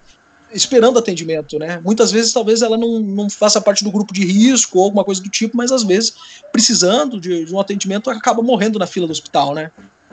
esperando 0.51 0.99
atendimento, 0.99 1.57
né? 1.57 1.79
Muitas 1.83 2.11
vezes 2.11 2.31
talvez 2.31 2.61
ela 2.61 2.77
não, 2.77 2.99
não 2.99 3.29
faça 3.29 3.59
parte 3.59 3.83
do 3.83 3.91
grupo 3.91 4.13
de 4.13 4.23
risco 4.23 4.77
ou 4.77 4.85
alguma 4.85 5.03
coisa 5.03 5.21
do 5.21 5.29
tipo, 5.29 5.57
mas 5.57 5.71
às 5.71 5.83
vezes 5.83 6.13
precisando 6.51 7.19
de, 7.19 7.45
de 7.45 7.53
um 7.53 7.59
atendimento 7.59 8.09
acaba 8.09 8.41
morrendo 8.43 8.77
na 8.77 8.85
fila 8.85 9.07
do 9.07 9.11
hospital, 9.11 9.55
né? 9.55 9.71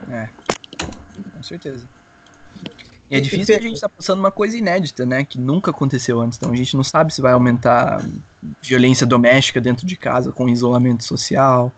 É, 0.09 0.29
com 1.33 1.43
certeza. 1.43 1.87
E 3.11 3.17
é 3.17 3.19
difícil 3.19 3.47
que 3.47 3.59
a 3.59 3.61
gente 3.61 3.75
está 3.75 3.89
passando 3.89 4.19
uma 4.19 4.31
coisa 4.31 4.57
inédita, 4.57 5.05
né? 5.05 5.25
Que 5.25 5.37
nunca 5.37 5.69
aconteceu 5.69 6.21
antes. 6.21 6.37
Então 6.37 6.49
a 6.49 6.55
gente 6.55 6.77
não 6.77 6.83
sabe 6.83 7.13
se 7.13 7.21
vai 7.21 7.33
aumentar 7.33 8.01
violência 8.61 9.05
doméstica 9.05 9.59
dentro 9.59 9.85
de 9.85 9.97
casa 9.97 10.31
com 10.31 10.47
isolamento 10.47 11.03
social, 11.03 11.73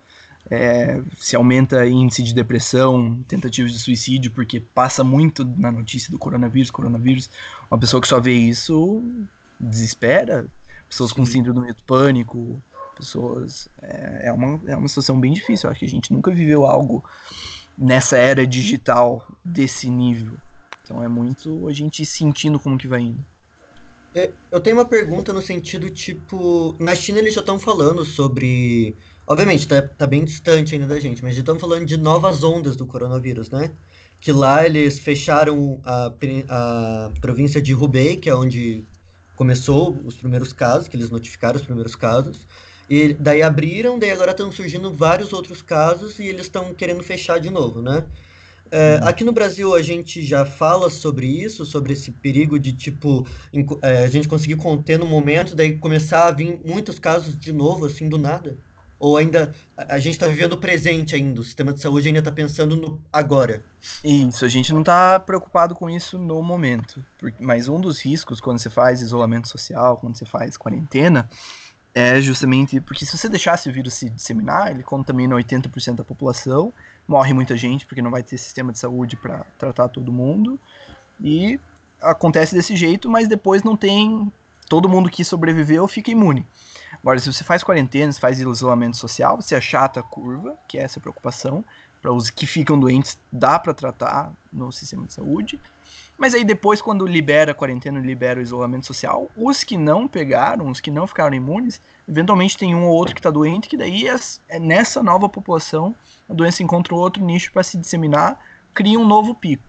é, 0.52 1.02
se 1.18 1.36
aumenta 1.36 1.88
índice 1.88 2.22
de 2.22 2.36
depressão, 2.36 3.24
tentativas 3.28 3.72
de 3.72 3.80
suicídio, 3.80 4.30
porque 4.30 4.60
passa 4.60 5.04
muito 5.04 5.44
na 5.44 5.72
notícia 5.72 6.12
do 6.12 6.20
coronavírus, 6.20 6.70
coronavírus. 6.70 7.32
Uma 7.72 7.80
pessoa 7.80 8.00
que 8.00 8.08
só 8.08 8.20
vê 8.20 8.34
isso 8.34 9.04
desespera. 9.60 10.46
Pessoas 10.88 11.12
com 11.12 11.26
síndrome 11.26 11.74
do 11.74 11.82
pânico, 11.82 12.62
pessoas. 12.96 13.68
É, 13.82 14.28
é, 14.28 14.32
uma, 14.32 14.62
é 14.68 14.76
uma 14.76 14.88
situação 14.88 15.20
bem 15.20 15.34
difícil. 15.34 15.68
Eu 15.68 15.72
acho 15.72 15.80
que 15.80 15.88
a 15.88 15.90
gente 15.90 16.14
nunca 16.14 16.30
viveu 16.30 16.68
algo 16.68 17.04
nessa 17.76 18.18
era 18.18 18.46
digital 18.46 19.28
desse 19.44 19.90
nível. 19.90 20.38
Então 20.84 21.04
é 21.04 21.08
muito 21.08 21.68
a 21.68 21.74
gente 21.74 22.06
sentindo 22.06 22.60
como 22.60 22.78
que 22.78 22.88
vai 22.88 23.02
indo. 23.02 23.26
É, 24.16 24.32
eu 24.52 24.62
tenho 24.62 24.76
uma 24.76 24.86
pergunta 24.86 25.34
no 25.34 25.42
sentido, 25.42 25.90
tipo, 25.90 26.76
na 26.80 26.94
China 26.94 27.18
eles 27.18 27.34
já 27.34 27.40
estão 27.40 27.58
falando 27.58 28.06
sobre. 28.06 28.96
Obviamente, 29.26 29.68
tá, 29.68 29.82
tá 29.82 30.06
bem 30.06 30.24
distante 30.24 30.76
ainda 30.76 30.86
da 30.86 31.00
gente, 31.00 31.24
mas 31.24 31.34
já 31.34 31.40
estão 31.40 31.58
falando 31.58 31.86
de 31.86 31.98
novas 31.98 32.44
ondas 32.44 32.76
do 32.76 32.86
coronavírus, 32.86 33.50
né? 33.50 33.72
Que 34.20 34.32
lá 34.32 34.66
eles 34.66 35.00
fecharam 35.00 35.82
a, 35.84 36.14
a 36.50 37.12
província 37.20 37.62
de 37.62 37.74
Hubei, 37.74 38.18
que 38.18 38.30
é 38.30 38.36
onde 38.36 38.84
começou 39.36 39.98
os 40.06 40.16
primeiros 40.16 40.54
casos, 40.54 40.88
que 40.88 40.96
eles 40.96 41.10
notificaram 41.10 41.58
os 41.58 41.66
primeiros 41.66 41.96
casos. 41.96 42.46
E 42.90 43.14
daí 43.14 43.42
abriram, 43.42 43.98
daí 43.98 44.12
agora 44.12 44.32
estão 44.32 44.52
surgindo 44.52 44.94
vários 44.94 45.34
outros 45.34 45.62
casos 45.62 46.20
e 46.20 46.28
eles 46.28 46.44
estão 46.44 46.74
querendo 46.74 47.02
fechar 47.02 47.40
de 47.40 47.50
novo, 47.50 47.82
né? 47.82 48.06
É, 48.76 49.00
aqui 49.04 49.24
no 49.24 49.32
Brasil 49.32 49.76
a 49.76 49.84
gente 49.84 50.24
já 50.24 50.48
fala 50.48 50.90
sobre 50.90 51.28
isso, 51.28 51.64
sobre 51.64 51.94
esse 51.94 52.12
perigo 52.12 52.58
de 52.58 52.74
tipo 52.74 53.24
é, 53.84 54.04
a 54.04 54.10
gente 54.10 54.28
conseguir 54.28 54.56
conter 54.56 54.98
no 54.98 55.06
momento, 55.06 55.56
daí 55.56 55.78
começar 55.78 56.28
a 56.28 56.32
vir 56.32 56.60
muitos 56.66 56.98
casos 56.98 57.38
de 57.40 57.54
novo, 57.54 57.86
assim, 57.86 58.10
do 58.10 58.18
nada. 58.18 58.58
Ou 59.00 59.16
ainda 59.16 59.54
a, 59.78 60.00
gente 60.00 60.14
está 60.14 60.26
vivendo 60.26 60.54
o 60.54 60.58
presente 60.58 61.14
ainda, 61.14 61.42
o 61.42 61.44
sistema 61.44 61.72
de 61.72 61.82
saúde 61.82 62.08
ainda 62.08 62.18
está 62.18 62.32
pensando 62.32 62.76
no 62.76 63.06
agora. 63.14 63.64
Isso, 64.04 64.44
a 64.44 64.50
gente 64.50 64.74
não 64.74 64.80
está 64.80 65.20
preocupado 65.20 65.76
com 65.76 65.88
isso 65.88 66.18
no 66.18 66.42
momento. 66.42 67.06
Mas 67.40 67.68
um 67.68 67.80
dos 67.80 68.02
riscos 68.02 68.42
quando 68.42 68.58
você 68.58 68.72
faz 68.72 69.04
isolamento 69.04 69.50
social, 69.50 69.98
quando 69.98 70.18
você 70.18 70.26
faz 70.26 70.58
quarentena, 70.58 71.30
é 71.94 72.20
justamente 72.20 72.82
porque 72.82 73.06
se 73.06 73.16
você 73.16 73.30
deixasse 73.30 73.70
o 73.70 73.72
vírus 73.72 73.94
se 73.94 74.10
disseminar, 74.10 74.72
ele 74.72 74.82
contamina 74.82 75.36
80% 75.36 75.96
da 75.96 76.04
população, 76.04 76.74
morre 77.08 77.34
muita 77.34 77.56
gente 77.58 77.86
porque 77.86 78.02
não 78.02 78.12
vai 78.12 78.24
ter 78.24 78.38
sistema 78.38 78.72
de 78.72 78.80
saúde 78.80 79.16
para 79.16 79.46
tratar 79.58 79.88
todo 79.90 80.12
mundo, 80.12 80.60
e 81.22 81.60
acontece 82.02 82.54
desse 82.54 82.76
jeito, 82.76 83.10
mas 83.10 83.28
depois 83.28 83.64
não 83.64 83.78
tem. 83.78 84.32
Todo 84.70 84.90
mundo 84.90 85.10
que 85.10 85.24
sobreviveu 85.24 85.88
fica 85.88 86.10
imune. 86.10 86.48
Agora, 87.02 87.20
se 87.20 87.32
você 87.32 87.44
faz 87.44 87.64
quarentena, 87.64 88.12
se 88.12 88.20
faz 88.20 88.40
isolamento 88.40 88.98
social, 88.98 89.40
você 89.40 89.56
achata 89.56 90.00
a 90.00 90.04
curva, 90.04 90.58
que 90.68 90.78
é 90.78 90.82
essa 90.82 91.00
preocupação, 91.00 91.64
para 92.02 92.12
os 92.12 92.30
que 92.30 92.48
ficam 92.48 92.80
doentes, 92.80 93.20
dá 93.32 93.60
para 93.60 93.74
tratar 93.74 94.34
no 94.52 94.72
sistema 94.72 95.06
de 95.06 95.14
saúde. 95.14 95.60
Mas 96.18 96.34
aí 96.34 96.44
depois, 96.44 96.82
quando 96.82 97.06
libera 97.08 97.52
a 97.52 97.56
quarentena, 97.56 98.00
libera 98.00 98.40
o 98.40 98.44
isolamento 98.44 98.86
social, 98.86 99.30
os 99.36 99.64
que 99.64 99.78
não 99.78 100.08
pegaram, 100.08 100.70
os 100.70 100.80
que 100.80 100.92
não 100.92 101.08
ficaram 101.08 101.36
imunes, 101.36 101.82
eventualmente 102.08 102.58
tem 102.58 102.76
um 102.76 102.84
ou 102.86 102.94
outro 102.94 103.16
que 103.16 103.20
está 103.20 103.32
doente, 103.32 103.68
que 103.68 103.78
daí 103.78 104.08
é, 104.08 104.16
é, 104.50 104.60
nessa 104.60 105.02
nova 105.02 105.28
população 105.28 105.96
a 106.30 106.34
doença 106.34 106.64
encontra 106.64 106.96
outro 106.96 107.24
nicho 107.24 107.52
para 107.52 107.64
se 107.64 107.78
disseminar, 107.78 108.40
cria 108.74 109.00
um 109.00 109.06
novo 109.08 109.36
pico. 109.36 109.64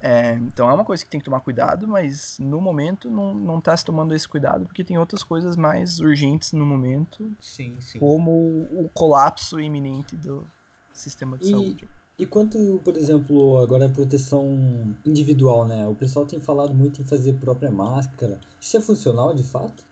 É, 0.00 0.34
então 0.34 0.68
é 0.68 0.74
uma 0.74 0.84
coisa 0.84 1.02
que 1.02 1.10
tem 1.10 1.18
que 1.18 1.24
tomar 1.24 1.40
cuidado, 1.40 1.88
mas 1.88 2.38
no 2.38 2.60
momento 2.60 3.08
não 3.08 3.58
está 3.58 3.74
se 3.76 3.84
tomando 3.84 4.14
esse 4.14 4.28
cuidado 4.28 4.66
porque 4.66 4.84
tem 4.84 4.98
outras 4.98 5.22
coisas 5.22 5.56
mais 5.56 6.00
urgentes 6.00 6.52
no 6.52 6.66
momento, 6.66 7.32
sim, 7.40 7.80
sim. 7.80 7.98
como 7.98 8.30
o 8.30 8.90
colapso 8.92 9.58
iminente 9.58 10.14
do 10.14 10.46
sistema 10.92 11.38
de 11.38 11.46
e, 11.46 11.50
saúde. 11.50 11.88
E 12.18 12.26
quanto, 12.26 12.80
por 12.84 12.96
exemplo, 12.96 13.58
agora 13.58 13.86
a 13.86 13.88
proteção 13.88 14.96
individual, 15.04 15.66
né? 15.66 15.86
O 15.86 15.94
pessoal 15.94 16.26
tem 16.26 16.40
falado 16.40 16.74
muito 16.74 17.02
em 17.02 17.04
fazer 17.04 17.34
própria 17.34 17.70
máscara. 17.70 18.40
Isso 18.60 18.76
é 18.76 18.80
funcional 18.80 19.34
de 19.34 19.44
fato? 19.44 19.84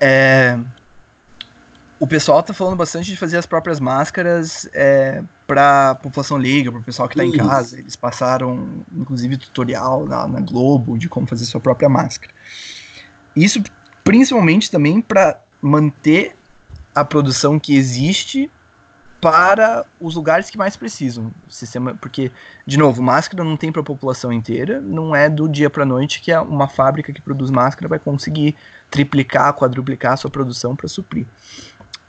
É... 0.00 0.58
o 1.98 2.06
pessoal 2.06 2.42
tá 2.42 2.52
falando 2.52 2.76
bastante 2.76 3.10
de 3.10 3.16
fazer 3.16 3.38
as 3.38 3.46
próprias 3.46 3.80
máscaras 3.80 4.68
é, 4.74 5.22
para 5.46 5.94
população 5.96 6.36
leiga, 6.36 6.70
para 6.70 6.80
o 6.80 6.84
pessoal 6.84 7.08
que 7.08 7.14
está 7.14 7.24
em 7.24 7.32
casa. 7.32 7.78
Eles 7.78 7.96
passaram, 7.96 8.84
inclusive, 8.94 9.36
tutorial 9.36 10.04
na, 10.04 10.26
na, 10.26 10.40
Globo 10.40 10.98
de 10.98 11.08
como 11.08 11.26
fazer 11.26 11.46
sua 11.46 11.60
própria 11.60 11.88
máscara. 11.88 12.32
Isso 13.34 13.62
principalmente 14.04 14.70
também 14.70 15.00
para 15.00 15.40
manter 15.60 16.36
a 16.94 17.04
produção 17.04 17.58
que 17.58 17.76
existe 17.76 18.50
para 19.20 19.84
os 20.00 20.14
lugares 20.14 20.50
que 20.50 20.58
mais 20.58 20.76
precisam. 20.76 21.32
Sistema, 21.48 21.94
porque, 21.94 22.30
de 22.66 22.76
novo, 22.76 23.02
máscara 23.02 23.42
não 23.42 23.56
tem 23.56 23.72
para 23.72 23.80
a 23.80 23.84
população 23.84 24.32
inteira, 24.32 24.80
não 24.80 25.16
é 25.16 25.28
do 25.28 25.48
dia 25.48 25.70
para 25.70 25.82
a 25.82 25.86
noite 25.86 26.20
que 26.20 26.32
uma 26.36 26.68
fábrica 26.68 27.12
que 27.12 27.20
produz 27.20 27.50
máscara 27.50 27.88
vai 27.88 27.98
conseguir 27.98 28.54
triplicar, 28.90 29.52
quadruplicar 29.54 30.12
a 30.12 30.16
sua 30.16 30.30
produção 30.30 30.76
para 30.76 30.86
suprir. 30.86 31.26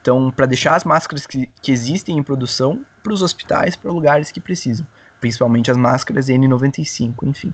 Então, 0.08 0.32
para 0.32 0.46
deixar 0.46 0.74
as 0.74 0.86
máscaras 0.86 1.28
que, 1.28 1.50
que 1.62 1.70
existem 1.70 2.18
em 2.18 2.24
produção 2.24 2.86
para 3.04 3.12
os 3.12 3.22
hospitais, 3.22 3.76
para 3.76 3.92
lugares 3.92 4.32
que 4.32 4.40
precisam, 4.40 4.88
principalmente 5.20 5.70
as 5.70 5.76
máscaras 5.76 6.28
N95, 6.30 7.14
enfim. 7.24 7.54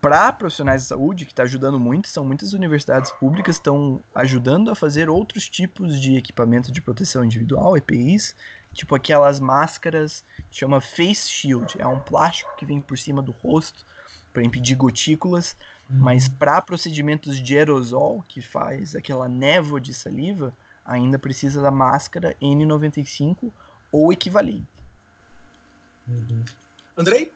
Para 0.00 0.32
profissionais 0.32 0.80
de 0.80 0.88
saúde, 0.88 1.26
que 1.26 1.32
está 1.32 1.42
ajudando 1.42 1.78
muito, 1.78 2.08
são 2.08 2.24
muitas 2.24 2.54
universidades 2.54 3.10
públicas 3.10 3.56
estão 3.56 4.02
ajudando 4.14 4.70
a 4.70 4.74
fazer 4.74 5.10
outros 5.10 5.46
tipos 5.46 6.00
de 6.00 6.16
equipamento 6.16 6.72
de 6.72 6.80
proteção 6.80 7.22
individual, 7.22 7.76
EPIs, 7.76 8.34
tipo 8.72 8.94
aquelas 8.94 9.38
máscaras 9.38 10.24
que 10.50 10.56
chama 10.56 10.80
face 10.80 11.28
shield, 11.28 11.76
é 11.78 11.86
um 11.86 12.00
plástico 12.00 12.56
que 12.56 12.64
vem 12.64 12.80
por 12.80 12.96
cima 12.96 13.20
do 13.20 13.30
rosto 13.30 13.84
para 14.32 14.42
impedir 14.42 14.74
gotículas, 14.74 15.54
uhum. 15.90 15.98
mas 15.98 16.30
para 16.30 16.62
procedimentos 16.62 17.38
de 17.38 17.58
aerosol, 17.58 18.24
que 18.26 18.40
faz 18.40 18.96
aquela 18.96 19.28
névoa 19.28 19.78
de 19.78 19.92
saliva, 19.92 20.56
ainda 20.92 21.18
precisa 21.18 21.60
da 21.60 21.70
máscara 21.70 22.36
N95 22.40 23.50
ou 23.90 24.12
equivalente. 24.12 24.66
Uhum. 26.08 26.44
Andrei? 26.96 27.32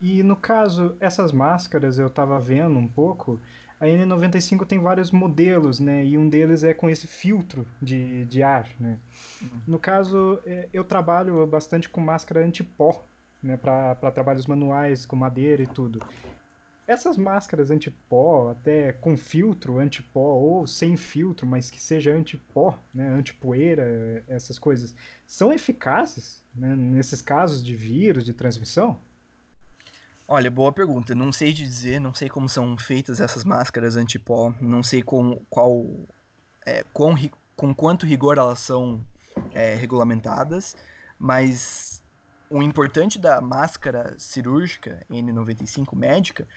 E 0.00 0.22
no 0.22 0.36
caso, 0.36 0.96
essas 1.00 1.32
máscaras 1.32 1.98
eu 1.98 2.06
estava 2.06 2.38
vendo 2.38 2.78
um 2.78 2.86
pouco, 2.86 3.40
a 3.80 3.86
N95 3.86 4.64
tem 4.64 4.78
vários 4.78 5.10
modelos, 5.10 5.80
né? 5.80 6.04
E 6.04 6.16
um 6.16 6.28
deles 6.28 6.62
é 6.62 6.72
com 6.72 6.88
esse 6.88 7.06
filtro 7.06 7.66
de, 7.82 8.24
de 8.26 8.42
ar, 8.42 8.68
né? 8.78 8.98
Uhum. 9.42 9.60
No 9.66 9.78
caso, 9.78 10.40
é, 10.46 10.68
eu 10.72 10.84
trabalho 10.84 11.44
bastante 11.46 11.88
com 11.88 12.00
máscara 12.00 12.44
antipó, 12.44 13.04
né? 13.42 13.56
Para 13.56 14.10
trabalhos 14.12 14.46
manuais, 14.46 15.04
com 15.04 15.16
madeira 15.16 15.62
e 15.62 15.66
tudo. 15.66 16.00
Essas 16.88 17.18
máscaras 17.18 17.70
antipó, 17.70 18.50
até 18.50 18.94
com 18.94 19.14
filtro 19.14 19.78
antipó 19.78 20.36
ou 20.36 20.66
sem 20.66 20.96
filtro, 20.96 21.46
mas 21.46 21.70
que 21.70 21.78
seja 21.78 22.14
antipó, 22.14 22.78
né, 22.94 23.06
antipoeira, 23.10 24.24
essas 24.26 24.58
coisas, 24.58 24.94
são 25.26 25.52
eficazes 25.52 26.42
né, 26.54 26.74
nesses 26.74 27.20
casos 27.20 27.62
de 27.62 27.76
vírus, 27.76 28.24
de 28.24 28.32
transmissão? 28.32 28.98
Olha, 30.26 30.50
boa 30.50 30.72
pergunta. 30.72 31.14
Não 31.14 31.30
sei 31.30 31.52
dizer, 31.52 32.00
não 32.00 32.14
sei 32.14 32.30
como 32.30 32.48
são 32.48 32.78
feitas 32.78 33.20
essas 33.20 33.44
máscaras 33.44 33.94
antipó, 33.94 34.54
não 34.58 34.82
sei 34.82 35.02
com 35.02 35.42
qual, 35.50 35.86
é, 36.64 36.82
com, 36.90 37.14
com 37.54 37.74
quanto 37.74 38.06
rigor 38.06 38.38
elas 38.38 38.60
são 38.60 39.06
é, 39.52 39.74
regulamentadas, 39.74 40.74
mas 41.18 42.02
o 42.48 42.62
importante 42.62 43.18
da 43.18 43.42
máscara 43.42 44.18
cirúrgica 44.18 45.04
N95 45.10 45.94
médica 45.94 46.48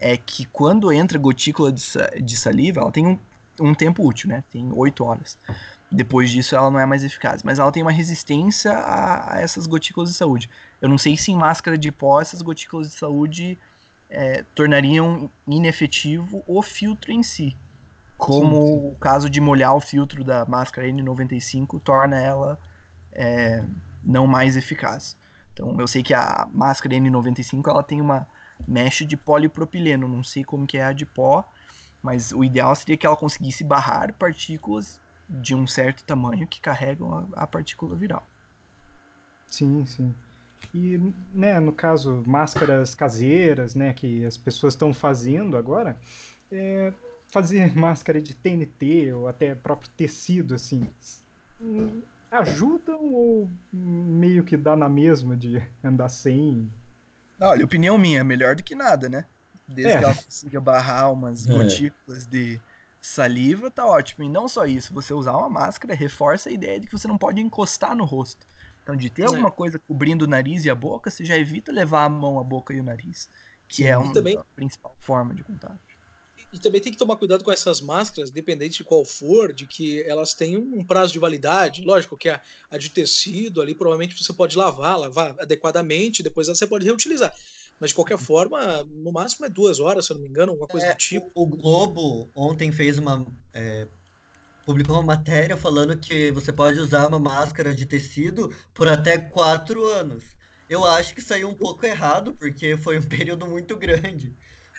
é 0.00 0.16
que 0.16 0.46
quando 0.46 0.90
entra 0.90 1.18
gotícula 1.18 1.70
de, 1.70 1.82
de 2.22 2.36
saliva, 2.36 2.80
ela 2.80 2.90
tem 2.90 3.06
um, 3.06 3.18
um 3.60 3.74
tempo 3.74 4.02
útil, 4.02 4.30
né? 4.30 4.42
Tem 4.50 4.70
oito 4.74 5.04
horas. 5.04 5.38
Depois 5.92 6.30
disso, 6.30 6.56
ela 6.56 6.70
não 6.70 6.80
é 6.80 6.86
mais 6.86 7.04
eficaz. 7.04 7.42
Mas 7.42 7.58
ela 7.58 7.70
tem 7.70 7.82
uma 7.82 7.92
resistência 7.92 8.72
a, 8.72 9.34
a 9.34 9.40
essas 9.40 9.66
gotículas 9.66 10.08
de 10.08 10.16
saúde. 10.16 10.48
Eu 10.80 10.88
não 10.88 10.96
sei 10.96 11.16
se 11.16 11.30
em 11.30 11.36
máscara 11.36 11.76
de 11.76 11.92
pó 11.92 12.20
essas 12.20 12.40
gotículas 12.40 12.90
de 12.90 12.94
saúde 12.96 13.58
é, 14.08 14.42
tornariam 14.54 15.30
inefetivo 15.46 16.42
o 16.46 16.62
filtro 16.62 17.12
em 17.12 17.22
si. 17.22 17.56
Como 18.16 18.62
sim, 18.62 18.66
sim. 18.66 18.88
o 18.88 18.96
caso 18.98 19.28
de 19.28 19.40
molhar 19.40 19.74
o 19.74 19.80
filtro 19.80 20.24
da 20.24 20.46
máscara 20.46 20.86
N95 20.88 21.80
torna 21.82 22.18
ela 22.20 22.58
é, 23.12 23.64
não 24.02 24.26
mais 24.26 24.56
eficaz. 24.56 25.16
Então 25.52 25.78
eu 25.78 25.86
sei 25.86 26.02
que 26.02 26.14
a 26.14 26.48
máscara 26.50 26.94
N95 26.94 27.68
ela 27.68 27.82
tem 27.82 28.00
uma 28.00 28.26
mesh 28.66 29.06
de 29.06 29.16
polipropileno, 29.16 30.08
não 30.08 30.24
sei 30.24 30.44
como 30.44 30.66
que 30.66 30.78
é 30.78 30.84
a 30.84 30.92
de 30.92 31.06
pó, 31.06 31.44
mas 32.02 32.32
o 32.32 32.42
ideal 32.42 32.74
seria 32.74 32.96
que 32.96 33.06
ela 33.06 33.16
conseguisse 33.16 33.62
barrar 33.62 34.12
partículas 34.14 35.00
de 35.28 35.54
um 35.54 35.66
certo 35.66 36.02
tamanho 36.04 36.46
que 36.46 36.60
carregam 36.60 37.12
a, 37.12 37.42
a 37.42 37.46
partícula 37.46 37.94
viral. 37.94 38.26
Sim, 39.46 39.84
sim. 39.84 40.14
E, 40.74 40.98
né, 41.32 41.58
no 41.58 41.72
caso, 41.72 42.22
máscaras 42.26 42.94
caseiras, 42.94 43.74
né, 43.74 43.92
que 43.92 44.24
as 44.24 44.36
pessoas 44.36 44.74
estão 44.74 44.92
fazendo 44.92 45.56
agora, 45.56 45.96
é, 46.50 46.92
fazer 47.28 47.74
máscara 47.76 48.20
de 48.20 48.34
TNT 48.34 49.12
ou 49.12 49.28
até 49.28 49.54
próprio 49.54 49.90
tecido, 49.96 50.54
assim, 50.54 50.88
ajudam 52.30 53.12
ou 53.12 53.50
meio 53.72 54.44
que 54.44 54.56
dá 54.56 54.76
na 54.76 54.88
mesma 54.88 55.36
de 55.36 55.62
andar 55.82 56.08
sem 56.08 56.70
Olha, 57.40 57.64
opinião 57.64 57.96
minha, 57.96 58.22
melhor 58.22 58.54
do 58.54 58.62
que 58.62 58.74
nada, 58.74 59.08
né? 59.08 59.24
Desde 59.66 59.92
é. 59.92 59.98
que 59.98 60.04
ela 60.04 60.14
consiga 60.14 60.60
barrar 60.60 61.12
umas 61.12 61.46
é. 61.48 61.52
gotículas 61.52 62.26
de 62.26 62.60
saliva, 63.00 63.70
tá 63.70 63.86
ótimo. 63.86 64.24
E 64.24 64.28
não 64.28 64.46
só 64.46 64.66
isso, 64.66 64.92
você 64.92 65.14
usar 65.14 65.36
uma 65.36 65.48
máscara 65.48 65.94
reforça 65.94 66.48
a 66.48 66.52
ideia 66.52 66.78
de 66.78 66.86
que 66.86 66.92
você 66.92 67.08
não 67.08 67.16
pode 67.16 67.40
encostar 67.40 67.96
no 67.96 68.04
rosto. 68.04 68.46
Então, 68.82 68.96
de 68.96 69.08
ter 69.08 69.22
é. 69.22 69.26
alguma 69.26 69.50
coisa 69.50 69.78
cobrindo 69.78 70.24
o 70.24 70.28
nariz 70.28 70.64
e 70.64 70.70
a 70.70 70.74
boca, 70.74 71.10
você 71.10 71.24
já 71.24 71.36
evita 71.36 71.72
levar 71.72 72.04
a 72.04 72.08
mão, 72.08 72.38
a 72.38 72.44
boca 72.44 72.74
e 72.74 72.80
o 72.80 72.82
nariz, 72.82 73.30
que 73.68 73.76
Sim, 73.76 73.84
é 73.84 73.96
uma 73.96 74.12
também... 74.12 74.38
principal 74.54 74.94
forma 74.98 75.34
de 75.34 75.44
contato. 75.44 75.78
E 76.52 76.58
também 76.58 76.80
tem 76.80 76.92
que 76.92 76.98
tomar 76.98 77.16
cuidado 77.16 77.44
com 77.44 77.52
essas 77.52 77.80
máscaras, 77.80 78.30
dependente 78.30 78.78
de 78.78 78.84
qual 78.84 79.04
for, 79.04 79.52
de 79.52 79.66
que 79.66 80.02
elas 80.02 80.34
têm 80.34 80.56
um 80.56 80.84
prazo 80.84 81.12
de 81.12 81.18
validade. 81.18 81.84
Lógico 81.84 82.16
que 82.16 82.28
a, 82.28 82.40
a 82.68 82.76
de 82.76 82.90
tecido 82.90 83.62
ali, 83.62 83.74
provavelmente 83.74 84.20
você 84.20 84.32
pode 84.32 84.56
lavar, 84.56 84.98
lavar 84.98 85.36
adequadamente, 85.38 86.22
depois 86.22 86.48
você 86.48 86.66
pode 86.66 86.84
reutilizar. 86.84 87.32
Mas 87.78 87.90
de 87.90 87.94
qualquer 87.94 88.18
forma, 88.18 88.84
no 88.84 89.12
máximo 89.12 89.46
é 89.46 89.48
duas 89.48 89.80
horas, 89.80 90.06
se 90.06 90.12
eu 90.12 90.16
não 90.16 90.22
me 90.22 90.28
engano, 90.28 90.52
alguma 90.52 90.68
coisa 90.68 90.86
é, 90.86 90.92
do 90.92 90.98
tipo. 90.98 91.30
O 91.34 91.46
Globo 91.46 92.28
ontem 92.34 92.70
fez 92.72 92.98
uma. 92.98 93.26
É, 93.54 93.86
publicou 94.66 94.96
uma 94.96 95.02
matéria 95.02 95.56
falando 95.56 95.96
que 95.96 96.30
você 96.30 96.52
pode 96.52 96.78
usar 96.78 97.06
uma 97.06 97.18
máscara 97.18 97.74
de 97.74 97.86
tecido 97.86 98.54
por 98.74 98.86
até 98.86 99.16
quatro 99.18 99.86
anos. 99.86 100.36
Eu 100.68 100.84
acho 100.84 101.14
que 101.14 101.22
saiu 101.22 101.48
um 101.48 101.54
pouco 101.54 101.84
errado, 101.86 102.34
porque 102.34 102.76
foi 102.76 102.98
um 102.98 103.02
período 103.08 103.46
muito 103.46 103.76
grande. 103.76 104.34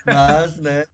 Mas, 0.05 0.57
né, 0.57 0.85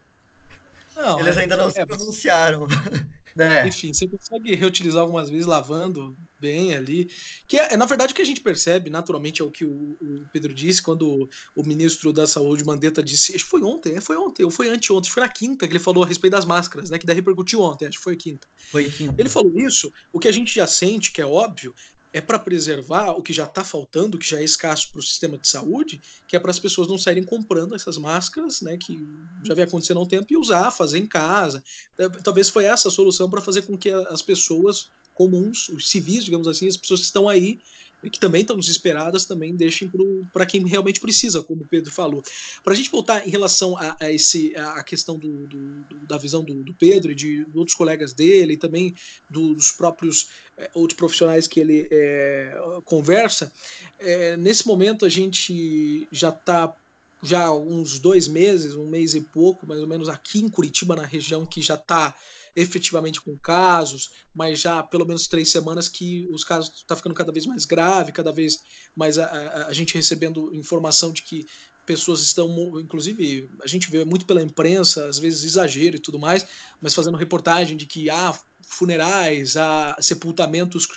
não, 0.97 1.19
Eles 1.19 1.37
é, 1.37 1.41
ainda 1.41 1.55
não 1.55 1.67
é, 1.67 1.71
se 1.71 1.85
pronunciaram. 1.85 2.67
É. 3.39 3.67
Enfim, 3.67 3.93
você 3.93 4.07
consegue 4.07 4.55
reutilizar 4.55 5.01
algumas 5.01 5.29
vezes 5.29 5.45
lavando 5.45 6.17
bem 6.39 6.73
ali. 6.73 7.07
Que 7.47 7.57
é, 7.57 7.77
na 7.77 7.85
verdade, 7.85 8.11
o 8.11 8.15
que 8.15 8.21
a 8.21 8.25
gente 8.25 8.41
percebe, 8.41 8.89
naturalmente, 8.89 9.41
é 9.41 9.45
o 9.45 9.51
que 9.51 9.63
o, 9.63 9.97
o 10.01 10.25
Pedro 10.31 10.53
disse 10.53 10.81
quando 10.81 11.29
o, 11.55 11.63
ministro 11.63 12.11
da 12.11 12.25
Saúde, 12.25 12.65
Mandetta, 12.65 13.03
disse. 13.03 13.35
Acho 13.35 13.43
que 13.43 13.49
foi 13.49 13.61
ontem, 13.61 13.95
é, 13.95 14.01
foi 14.01 14.17
ontem, 14.17 14.43
ou 14.43 14.49
foi 14.49 14.69
anteontem, 14.69 15.11
foi 15.11 15.21
na 15.21 15.29
quinta 15.29 15.67
que 15.67 15.73
ele 15.73 15.79
falou 15.79 16.03
a 16.03 16.07
respeito 16.07 16.33
das 16.33 16.45
máscaras, 16.45 16.89
né? 16.89 16.97
Que 16.97 17.05
daí 17.05 17.15
repercutiu 17.15 17.61
ontem, 17.61 17.85
acho 17.87 17.97
que 17.97 18.03
foi 18.03 18.15
quinta. 18.15 18.47
Foi 18.55 18.89
quinta. 18.89 19.15
Ele 19.17 19.29
falou 19.29 19.55
isso, 19.55 19.91
o 20.11 20.19
que 20.19 20.27
a 20.27 20.31
gente 20.31 20.55
já 20.55 20.65
sente, 20.65 21.11
que 21.11 21.21
é 21.21 21.25
óbvio, 21.25 21.73
é 22.13 22.21
para 22.21 22.39
preservar 22.39 23.11
o 23.11 23.21
que 23.21 23.33
já 23.33 23.43
está 23.43 23.63
faltando, 23.63 24.17
que 24.17 24.27
já 24.27 24.39
é 24.39 24.43
escasso 24.43 24.91
para 24.91 24.99
o 24.99 25.03
sistema 25.03 25.37
de 25.37 25.47
saúde, 25.47 26.01
que 26.27 26.35
é 26.35 26.39
para 26.39 26.51
as 26.51 26.59
pessoas 26.59 26.87
não 26.87 26.97
saírem 26.97 27.23
comprando 27.23 27.75
essas 27.75 27.97
máscaras, 27.97 28.61
né, 28.61 28.77
que 28.77 28.99
já 29.43 29.53
vem 29.53 29.65
acontecendo 29.65 29.99
há 29.99 30.03
um 30.03 30.07
tempo, 30.07 30.31
e 30.31 30.37
usar, 30.37 30.71
fazer 30.71 30.99
em 30.99 31.07
casa. 31.07 31.63
É, 31.97 32.07
talvez 32.09 32.49
foi 32.49 32.65
essa 32.65 32.87
a 32.87 32.91
solução 32.91 33.29
para 33.29 33.41
fazer 33.41 33.63
com 33.63 33.77
que 33.77 33.89
as 33.89 34.21
pessoas 34.21 34.89
comuns, 35.13 35.67
os 35.69 35.89
civis, 35.89 36.23
digamos 36.23 36.47
assim, 36.47 36.67
as 36.67 36.77
pessoas 36.77 36.99
que 36.99 37.05
estão 37.07 37.27
aí 37.27 37.59
e 38.03 38.09
que 38.09 38.19
também 38.19 38.41
estão 38.41 38.57
desesperadas, 38.57 39.25
também 39.25 39.55
deixem 39.55 39.91
para 40.31 40.45
quem 40.45 40.65
realmente 40.67 40.99
precisa, 40.99 41.41
como 41.41 41.63
o 41.63 41.67
Pedro 41.67 41.91
falou. 41.91 42.23
Para 42.63 42.73
a 42.73 42.75
gente 42.75 42.91
voltar 42.91 43.27
em 43.27 43.31
relação 43.31 43.75
a, 43.77 43.95
a, 43.99 44.11
esse, 44.11 44.55
a 44.55 44.83
questão 44.83 45.17
do, 45.17 45.47
do, 45.47 45.83
da 46.07 46.17
visão 46.17 46.43
do, 46.43 46.53
do, 46.63 46.73
Pedro 46.73 47.11
e 47.11 47.15
de 47.15 47.47
outros 47.55 47.75
colegas 47.75 48.13
dele, 48.13 48.53
e 48.53 48.57
também 48.57 48.93
dos 49.29 49.71
próprios 49.71 50.29
é, 50.57 50.69
outros 50.73 50.97
profissionais 50.97 51.47
que 51.47 51.59
ele 51.59 51.87
é, 51.89 52.55
conversa, 52.85 53.51
é, 53.99 54.37
nesse 54.37 54.67
momento 54.67 55.05
a 55.05 55.09
gente 55.09 56.07
já 56.11 56.29
está 56.29 56.75
já 57.23 57.51
uns 57.51 57.97
dois 57.97 58.27
meses, 58.27 58.75
um 58.75 58.87
mês 58.87 59.15
e 59.15 59.21
pouco, 59.21 59.65
mais 59.65 59.81
ou 59.81 59.87
menos 59.87 60.07
aqui 60.07 60.39
em 60.39 60.49
Curitiba, 60.49 60.95
na 60.95 61.05
região 61.05 61.47
que 61.47 61.63
já 61.63 61.73
está 61.73 62.15
efetivamente 62.57 63.21
com 63.21 63.37
casos, 63.37 64.13
mas 64.33 64.59
já 64.59 64.81
pelo 64.81 65.05
menos 65.05 65.27
três 65.27 65.49
semanas 65.49 65.87
que 65.87 66.27
os 66.31 66.43
casos 66.43 66.69
estão 66.77 66.87
tá 66.87 66.95
ficando 66.95 67.13
cada 67.13 67.31
vez 67.31 67.45
mais 67.45 67.65
grave, 67.65 68.11
cada 68.11 68.31
vez 68.31 68.63
mais 68.95 69.19
a, 69.19 69.25
a, 69.25 69.67
a 69.67 69.73
gente 69.73 69.93
recebendo 69.93 70.53
informação 70.55 71.11
de 71.11 71.21
que 71.21 71.45
pessoas 71.85 72.21
estão, 72.21 72.49
inclusive, 72.79 73.47
a 73.63 73.67
gente 73.67 73.89
vê 73.91 74.03
muito 74.03 74.25
pela 74.25 74.41
imprensa, 74.41 75.05
às 75.05 75.19
vezes 75.19 75.43
exagero 75.43 75.95
e 75.95 75.99
tudo 75.99 76.19
mais, 76.19 76.45
mas 76.81 76.95
fazendo 76.95 77.15
reportagem 77.15 77.77
de 77.77 77.85
que 77.85 78.09
há 78.09 78.37
funerais, 78.61 79.55
há 79.55 79.95
sepultamentos 80.01 80.87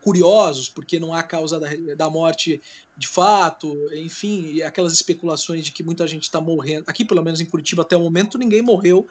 curiosos, 0.00 0.68
porque 0.68 1.00
não 1.00 1.14
há 1.14 1.22
causa 1.22 1.58
da, 1.58 1.68
da 1.96 2.10
morte 2.10 2.60
de 2.96 3.08
fato, 3.08 3.74
enfim, 3.94 4.60
aquelas 4.62 4.92
especulações 4.92 5.64
de 5.64 5.72
que 5.72 5.82
muita 5.82 6.06
gente 6.06 6.24
está 6.24 6.40
morrendo. 6.40 6.84
Aqui, 6.88 7.04
pelo 7.04 7.22
menos 7.22 7.40
em 7.40 7.46
Curitiba, 7.46 7.82
até 7.82 7.96
o 7.96 8.00
momento, 8.00 8.38
ninguém 8.38 8.62
morreu 8.62 9.06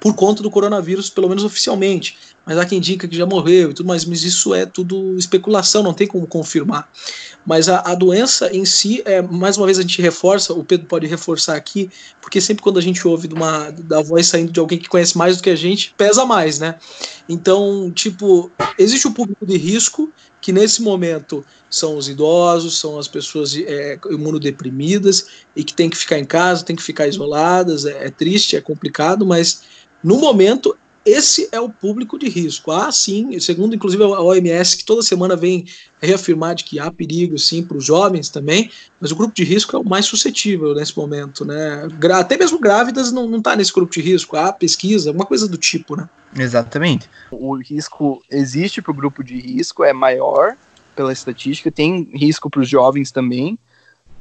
por 0.00 0.14
conta 0.14 0.42
do 0.42 0.50
coronavírus, 0.50 1.10
pelo 1.10 1.28
menos 1.28 1.44
oficialmente. 1.44 2.16
Mas 2.46 2.58
há 2.58 2.64
quem 2.64 2.80
diga 2.80 3.08
que 3.08 3.16
já 3.16 3.26
morreu 3.26 3.70
e 3.70 3.74
tudo 3.74 3.88
mais, 3.88 4.04
mas 4.04 4.22
isso 4.22 4.54
é 4.54 4.64
tudo 4.64 5.16
especulação, 5.16 5.82
não 5.82 5.92
tem 5.92 6.06
como 6.06 6.26
confirmar. 6.28 6.88
Mas 7.44 7.68
a, 7.68 7.80
a, 7.80 7.94
doença 7.94 8.54
em 8.54 8.64
si, 8.64 9.02
é, 9.04 9.20
mais 9.20 9.56
uma 9.56 9.66
vez 9.66 9.80
a 9.80 9.82
gente 9.82 10.00
reforça, 10.00 10.52
o 10.52 10.62
Pedro 10.62 10.86
pode 10.86 11.08
reforçar 11.08 11.56
aqui, 11.56 11.90
porque 12.22 12.40
sempre 12.40 12.62
quando 12.62 12.78
a 12.78 12.82
gente 12.82 13.06
ouve 13.06 13.28
uma, 13.34 13.70
da 13.70 14.00
voz 14.00 14.28
saindo 14.28 14.52
de 14.52 14.60
alguém 14.60 14.78
que 14.78 14.88
conhece 14.88 15.18
mais 15.18 15.36
do 15.36 15.42
que 15.42 15.50
a 15.50 15.56
gente, 15.56 15.92
pesa 15.96 16.24
mais, 16.24 16.60
né? 16.60 16.76
Então, 17.28 17.90
tipo, 17.90 18.50
existe 18.78 19.08
o 19.08 19.12
público 19.12 19.44
de 19.44 19.56
risco, 19.56 20.12
que 20.46 20.52
nesse 20.52 20.80
momento 20.80 21.44
são 21.68 21.96
os 21.96 22.08
idosos, 22.08 22.78
são 22.78 23.00
as 23.00 23.08
pessoas 23.08 23.52
é, 23.56 23.98
imunodeprimidas 24.08 25.26
e 25.56 25.64
que 25.64 25.74
tem 25.74 25.90
que 25.90 25.96
ficar 25.96 26.20
em 26.20 26.24
casa, 26.24 26.64
tem 26.64 26.76
que 26.76 26.84
ficar 26.84 27.08
isoladas, 27.08 27.84
é, 27.84 28.06
é 28.06 28.10
triste, 28.12 28.54
é 28.54 28.60
complicado, 28.60 29.26
mas 29.26 29.62
no 30.04 30.18
momento, 30.18 30.78
esse 31.06 31.48
é 31.52 31.60
o 31.60 31.70
público 31.70 32.18
de 32.18 32.28
risco. 32.28 32.72
Há 32.72 32.90
sim, 32.90 33.38
segundo 33.38 33.76
inclusive 33.76 34.02
a 34.02 34.20
OMS, 34.20 34.76
que 34.76 34.84
toda 34.84 35.02
semana 35.02 35.36
vem 35.36 35.64
reafirmar 36.02 36.56
de 36.56 36.64
que 36.64 36.80
há 36.80 36.90
perigo 36.90 37.38
sim 37.38 37.62
para 37.62 37.76
os 37.76 37.84
jovens 37.84 38.28
também, 38.28 38.70
mas 39.00 39.12
o 39.12 39.16
grupo 39.16 39.32
de 39.32 39.44
risco 39.44 39.76
é 39.76 39.78
o 39.78 39.84
mais 39.84 40.04
suscetível 40.06 40.74
nesse 40.74 40.96
momento, 40.98 41.44
né? 41.44 41.88
Até 42.12 42.36
mesmo 42.36 42.58
grávidas 42.58 43.12
não 43.12 43.36
está 43.36 43.54
nesse 43.54 43.72
grupo 43.72 43.92
de 43.92 44.00
risco, 44.00 44.36
há 44.36 44.52
pesquisa, 44.52 45.12
uma 45.12 45.24
coisa 45.24 45.46
do 45.48 45.56
tipo, 45.56 45.96
né? 45.96 46.08
Exatamente. 46.36 47.08
O 47.30 47.56
risco 47.56 48.22
existe 48.28 48.82
para 48.82 48.90
o 48.90 48.94
grupo 48.94 49.22
de 49.22 49.38
risco, 49.38 49.84
é 49.84 49.92
maior 49.92 50.56
pela 50.96 51.12
estatística, 51.12 51.70
tem 51.70 52.10
risco 52.14 52.50
para 52.50 52.62
os 52.62 52.68
jovens 52.68 53.10
também, 53.12 53.58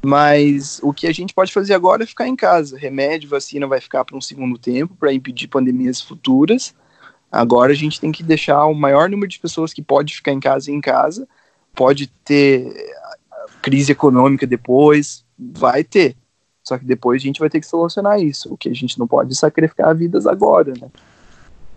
mas 0.05 0.79
o 0.83 0.93
que 0.93 1.07
a 1.07 1.11
gente 1.11 1.33
pode 1.33 1.51
fazer 1.51 1.73
agora 1.73 2.03
é 2.03 2.05
ficar 2.05 2.27
em 2.27 2.35
casa. 2.35 2.77
Remédio, 2.77 3.27
vacina 3.27 3.65
vai 3.65 3.81
ficar 3.81 4.05
para 4.05 4.15
um 4.15 4.21
segundo 4.21 4.55
tempo 4.55 4.95
para 4.99 5.11
impedir 5.11 5.47
pandemias 5.47 5.99
futuras. 5.99 6.75
Agora 7.31 7.71
a 7.71 7.75
gente 7.75 7.99
tem 7.99 8.11
que 8.11 8.21
deixar 8.21 8.65
o 8.65 8.75
maior 8.75 9.09
número 9.09 9.27
de 9.27 9.39
pessoas 9.39 9.73
que 9.73 9.81
pode 9.81 10.15
ficar 10.15 10.31
em 10.31 10.39
casa 10.39 10.71
em 10.71 10.79
casa. 10.79 11.27
Pode 11.73 12.05
ter 12.23 12.71
crise 13.63 13.93
econômica 13.93 14.45
depois, 14.45 15.25
vai 15.37 15.83
ter. 15.83 16.15
Só 16.63 16.77
que 16.77 16.85
depois 16.85 17.19
a 17.21 17.25
gente 17.25 17.39
vai 17.39 17.49
ter 17.49 17.59
que 17.59 17.65
solucionar 17.65 18.21
isso. 18.21 18.53
O 18.53 18.57
que 18.57 18.69
a 18.69 18.75
gente 18.75 18.99
não 18.99 19.07
pode 19.07 19.35
sacrificar 19.35 19.95
vidas 19.95 20.27
agora, 20.27 20.71
né? 20.79 20.87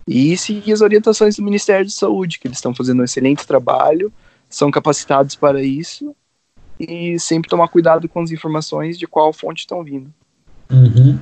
E 0.07 0.37
seguir 0.37 0.73
as 0.73 0.81
orientações 0.81 1.35
do 1.35 1.43
Ministério 1.43 1.85
de 1.85 1.93
Saúde, 1.93 2.37
que 2.37 2.47
eles 2.47 2.59
estão 2.59 2.75
fazendo 2.75 3.01
um 3.01 3.05
excelente 3.05 3.45
trabalho, 3.45 4.13
são 4.47 4.69
capacitados 4.69 5.35
para 5.35 5.63
isso 5.63 6.15
e 6.79 7.19
sempre 7.19 7.49
tomar 7.49 7.67
cuidado 7.67 8.07
com 8.07 8.21
as 8.21 8.31
informações 8.31 8.97
de 8.97 9.05
qual 9.05 9.33
fonte 9.33 9.59
estão 9.59 9.83
vindo. 9.83 10.11
Uhum. 10.71 11.19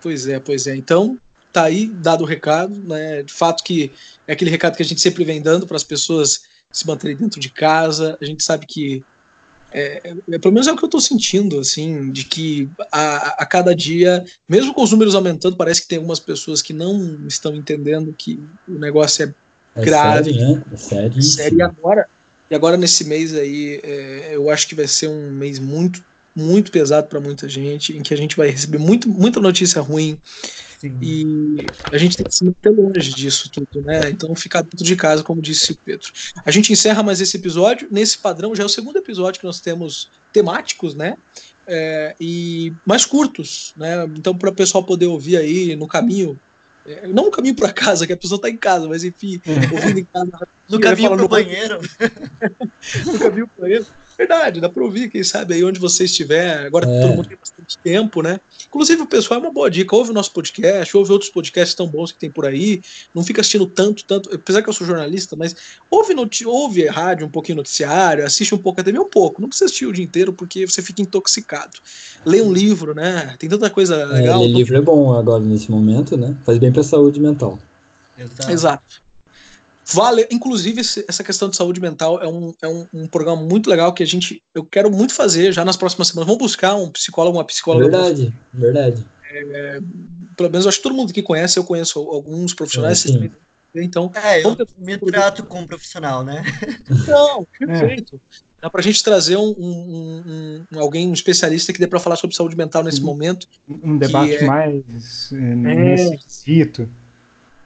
Pois 0.00 0.26
é, 0.26 0.38
pois 0.38 0.66
é. 0.66 0.76
Então, 0.76 1.18
tá 1.52 1.64
aí 1.64 1.86
dado 1.86 2.22
o 2.22 2.26
recado, 2.26 2.78
né? 2.80 3.22
De 3.22 3.32
fato 3.32 3.64
que 3.64 3.92
é 4.26 4.32
aquele 4.32 4.50
recado 4.50 4.76
que 4.76 4.82
a 4.82 4.86
gente 4.86 5.00
sempre 5.00 5.24
vem 5.24 5.40
dando 5.40 5.66
para 5.66 5.76
as 5.76 5.84
pessoas 5.84 6.42
se 6.70 6.86
manterem 6.86 7.16
dentro 7.16 7.40
de 7.40 7.48
casa. 7.48 8.18
A 8.20 8.24
gente 8.24 8.44
sabe 8.44 8.66
que 8.66 9.04
é, 9.70 10.14
é, 10.30 10.38
pelo 10.38 10.54
menos 10.54 10.66
é 10.66 10.72
o 10.72 10.76
que 10.76 10.84
eu 10.84 10.88
estou 10.88 11.00
sentindo, 11.00 11.60
assim, 11.60 12.10
de 12.10 12.24
que 12.24 12.68
a, 12.90 13.42
a 13.42 13.46
cada 13.46 13.74
dia, 13.74 14.24
mesmo 14.48 14.72
com 14.72 14.82
os 14.82 14.90
números 14.90 15.14
aumentando, 15.14 15.56
parece 15.56 15.82
que 15.82 15.88
tem 15.88 15.98
algumas 15.98 16.20
pessoas 16.20 16.62
que 16.62 16.72
não 16.72 17.26
estão 17.26 17.54
entendendo 17.54 18.14
que 18.16 18.38
o 18.66 18.78
negócio 18.78 19.24
é, 19.24 19.34
é 19.80 19.84
grave. 19.84 20.32
Sério, 20.32 20.56
né? 20.56 20.64
É 20.72 20.76
sério. 20.76 21.22
sério. 21.22 21.58
E 21.58 21.62
agora, 21.62 22.08
e 22.50 22.54
agora 22.54 22.76
nesse 22.76 23.04
mês 23.04 23.34
aí, 23.34 23.80
é, 23.82 24.30
eu 24.34 24.50
acho 24.50 24.66
que 24.68 24.74
vai 24.74 24.86
ser 24.86 25.08
um 25.08 25.30
mês 25.30 25.58
muito, 25.58 26.04
muito 26.34 26.70
pesado 26.70 27.06
para 27.08 27.20
muita 27.20 27.48
gente, 27.48 27.96
em 27.96 28.02
que 28.02 28.14
a 28.14 28.16
gente 28.16 28.36
vai 28.36 28.48
receber 28.48 28.78
muito, 28.78 29.08
muita 29.08 29.40
notícia 29.40 29.80
ruim. 29.82 30.20
Sim. 30.78 30.96
E 31.02 31.66
a 31.90 31.98
gente 31.98 32.16
tem 32.16 32.24
que 32.24 32.34
se 32.34 32.44
manter 32.44 32.70
longe 32.70 33.12
disso 33.12 33.50
tudo, 33.50 33.82
né? 33.82 34.08
Então 34.10 34.34
ficar 34.34 34.62
dentro 34.62 34.84
de 34.84 34.96
casa, 34.96 35.24
como 35.24 35.42
disse 35.42 35.72
o 35.72 35.76
Pedro. 35.76 36.08
A 36.44 36.50
gente 36.50 36.72
encerra 36.72 37.02
mais 37.02 37.20
esse 37.20 37.36
episódio. 37.36 37.88
Nesse 37.90 38.16
padrão, 38.18 38.54
já 38.54 38.62
é 38.62 38.66
o 38.66 38.68
segundo 38.68 38.96
episódio 38.96 39.40
que 39.40 39.46
nós 39.46 39.60
temos 39.60 40.08
temáticos, 40.32 40.94
né? 40.94 41.16
É, 41.66 42.14
e 42.20 42.72
mais 42.86 43.04
curtos, 43.04 43.74
né? 43.76 44.04
Então, 44.16 44.36
para 44.38 44.50
o 44.50 44.54
pessoal 44.54 44.84
poder 44.84 45.06
ouvir 45.06 45.36
aí 45.36 45.74
no 45.74 45.88
caminho 45.88 46.38
não 47.08 47.24
no 47.24 47.30
caminho 47.30 47.54
para 47.54 47.72
casa, 47.72 48.06
que 48.06 48.12
a 48.12 48.16
pessoa 48.16 48.36
está 48.36 48.48
em 48.48 48.56
casa, 48.56 48.88
mas 48.88 49.04
enfim, 49.04 49.40
ouvindo 49.72 49.98
em 49.98 50.04
casa. 50.04 50.48
no 50.68 50.80
caminho 50.80 51.10
para 51.10 51.24
o 51.24 51.28
banheiro. 51.28 51.80
no 53.06 53.18
caminho 53.18 53.48
para 53.48 53.58
o 53.58 53.60
banheiro. 53.60 53.86
Verdade, 54.18 54.60
dá 54.60 54.68
para 54.68 54.82
ouvir, 54.82 55.08
quem 55.08 55.22
sabe 55.22 55.54
aí 55.54 55.62
onde 55.62 55.78
você 55.78 56.02
estiver. 56.02 56.66
Agora 56.66 56.90
é. 56.90 57.00
todo 57.02 57.14
mundo 57.14 57.28
tem 57.28 57.38
bastante 57.38 57.78
tempo, 57.78 58.20
né? 58.20 58.40
Inclusive, 58.66 59.02
o 59.02 59.06
pessoal 59.06 59.38
é 59.38 59.44
uma 59.44 59.52
boa 59.52 59.70
dica. 59.70 59.94
Ouve 59.94 60.10
o 60.10 60.12
nosso 60.12 60.32
podcast, 60.32 60.96
ouve 60.96 61.12
outros 61.12 61.30
podcasts 61.30 61.76
tão 61.76 61.86
bons 61.86 62.10
que 62.10 62.18
tem 62.18 62.28
por 62.28 62.44
aí. 62.44 62.82
Não 63.14 63.22
fica 63.22 63.40
assistindo 63.40 63.66
tanto, 63.66 64.04
tanto. 64.04 64.34
Apesar 64.34 64.60
que 64.60 64.68
eu 64.68 64.72
sou 64.72 64.84
jornalista, 64.84 65.36
mas 65.36 65.54
ouve, 65.88 66.14
noti 66.14 66.44
ouve 66.44 66.84
rádio, 66.88 67.28
um 67.28 67.30
pouquinho 67.30 67.58
noticiário, 67.58 68.26
assiste 68.26 68.52
um 68.52 68.58
pouco 68.58 68.80
a 68.80 68.84
TV, 68.84 68.98
um 68.98 69.08
pouco. 69.08 69.40
Não 69.40 69.48
precisa 69.48 69.66
assistir 69.66 69.86
o 69.86 69.92
dia 69.92 70.04
inteiro 70.04 70.32
porque 70.32 70.66
você 70.66 70.82
fica 70.82 71.00
intoxicado. 71.00 71.78
Lê 72.26 72.42
um 72.42 72.52
livro, 72.52 72.96
né? 72.96 73.36
Tem 73.38 73.48
tanta 73.48 73.70
coisa 73.70 73.94
é, 73.94 74.04
legal. 74.04 74.40
ler 74.40 74.48
livro 74.48 74.76
é 74.76 74.80
bom 74.80 75.14
agora 75.14 75.44
nesse 75.44 75.70
momento, 75.70 76.16
né? 76.16 76.36
Faz 76.42 76.58
bem 76.58 76.72
para 76.72 76.80
a 76.80 76.84
saúde 76.84 77.20
mental. 77.20 77.60
Exato. 78.18 78.50
Exato. 78.50 79.07
Vale, 79.92 80.28
inclusive, 80.30 80.80
essa 80.80 81.24
questão 81.24 81.48
de 81.48 81.56
saúde 81.56 81.80
mental 81.80 82.20
é 82.22 82.28
um, 82.28 82.52
é 82.62 82.68
um, 82.68 82.86
um, 82.92 83.06
programa 83.06 83.42
muito 83.42 83.70
legal 83.70 83.92
que 83.94 84.02
a 84.02 84.06
gente. 84.06 84.42
Eu 84.54 84.64
quero 84.64 84.90
muito 84.90 85.14
fazer 85.14 85.52
já 85.52 85.64
nas 85.64 85.76
próximas 85.76 86.08
semanas. 86.08 86.26
Vamos 86.26 86.42
buscar 86.42 86.74
um 86.74 86.90
psicólogo, 86.90 87.38
uma 87.38 87.44
psicóloga. 87.44 87.88
Verdade, 87.88 88.36
verdade. 88.52 89.06
É, 89.30 89.80
pelo 90.36 90.50
menos 90.50 90.66
acho 90.66 90.76
que 90.76 90.82
todo 90.82 90.94
mundo 90.94 91.12
que 91.12 91.22
conhece, 91.22 91.58
eu 91.58 91.64
conheço 91.64 91.98
alguns 92.00 92.52
profissionais. 92.52 93.04
É, 93.74 93.82
então, 93.82 94.10
é, 94.14 94.44
eu 94.44 94.56
me 94.78 94.98
trato 94.98 95.44
com 95.44 95.60
um 95.60 95.66
profissional, 95.66 96.22
né? 96.22 96.42
Não, 97.06 97.46
perfeito. 97.58 98.20
É. 98.30 98.48
Dá 98.60 98.68
pra 98.68 98.82
gente 98.82 99.02
trazer 99.04 99.36
um, 99.36 99.54
um, 99.56 100.64
um, 100.72 100.80
alguém, 100.80 101.08
um 101.08 101.12
especialista 101.12 101.72
que 101.72 101.78
dê 101.78 101.86
para 101.86 102.00
falar 102.00 102.16
sobre 102.16 102.34
saúde 102.34 102.56
mental 102.56 102.82
nesse 102.82 103.00
momento. 103.00 103.46
Um 103.68 103.96
debate 103.96 104.36
é, 104.36 104.44
mais 104.44 105.32
é, 105.32 105.36
nesse 105.36 106.18
quesito. 106.18 106.88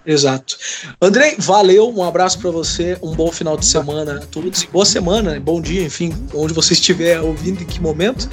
Exato. 0.05 0.57
Andrei, 1.01 1.37
valeu, 1.38 1.88
um 1.95 2.03
abraço 2.03 2.38
para 2.38 2.51
você, 2.51 2.99
um 3.03 3.15
bom 3.15 3.31
final 3.31 3.57
de 3.57 3.65
semana 3.65 4.17
a 4.17 4.27
todos, 4.27 4.65
boa 4.65 4.85
semana, 4.85 5.38
bom 5.38 5.61
dia, 5.61 5.83
enfim, 5.83 6.12
onde 6.35 6.53
você 6.53 6.73
estiver 6.73 7.21
ouvindo, 7.21 7.62
em 7.62 7.67
que 7.67 7.81
momento. 7.81 8.29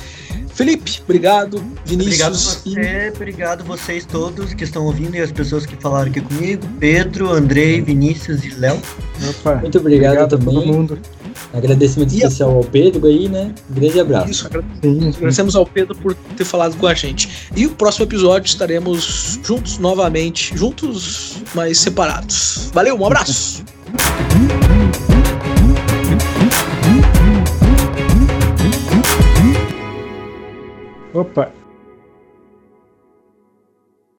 Felipe, 0.54 1.00
obrigado. 1.04 1.64
Vinícius. 1.86 2.22
Obrigado 2.22 2.36
você, 2.36 3.08
e... 3.08 3.10
obrigado 3.16 3.64
vocês 3.64 4.06
todos 4.06 4.54
que 4.54 4.66
estão 4.66 4.86
ouvindo 4.86 5.16
e 5.16 5.22
as 5.22 5.32
pessoas 5.32 5.66
que 5.66 5.76
falaram 5.78 6.10
aqui 6.10 6.20
comigo. 6.20 6.68
Pedro, 6.80 7.32
Andrei, 7.32 7.80
Vinícius 7.80 8.44
e 8.44 8.50
Léo. 8.50 8.82
Muito 9.62 9.78
obrigado, 9.78 10.18
obrigado 10.18 10.30
também. 10.32 10.54
todo 10.54 10.66
mundo. 10.66 11.00
Agradecimento 11.54 12.13
especial 12.13 12.52
ao 12.52 12.63
Pedro 12.63 13.08
aí, 13.08 13.28
né? 13.28 13.54
Um 13.70 13.74
grande 13.74 14.00
abraço. 14.00 14.32
Isso, 14.32 14.48
agradecemos 14.48 15.56
ao 15.56 15.65
Pedro 15.65 15.96
por 15.96 16.13
ter 16.13 16.46
falado 16.46 16.76
com 16.78 16.88
a 16.88 16.94
gente. 16.94 17.50
E 17.56 17.65
o 17.65 17.72
próximo 17.72 18.06
episódio 18.06 18.48
estaremos 18.48 19.39
juntos 19.44 19.78
novamente, 19.78 20.56
juntos, 20.58 21.38
mas 21.54 21.80
separados. 21.80 22.70
Valeu, 22.74 22.96
um 22.96 23.06
abraço. 23.06 23.63
Opa, 31.13 31.52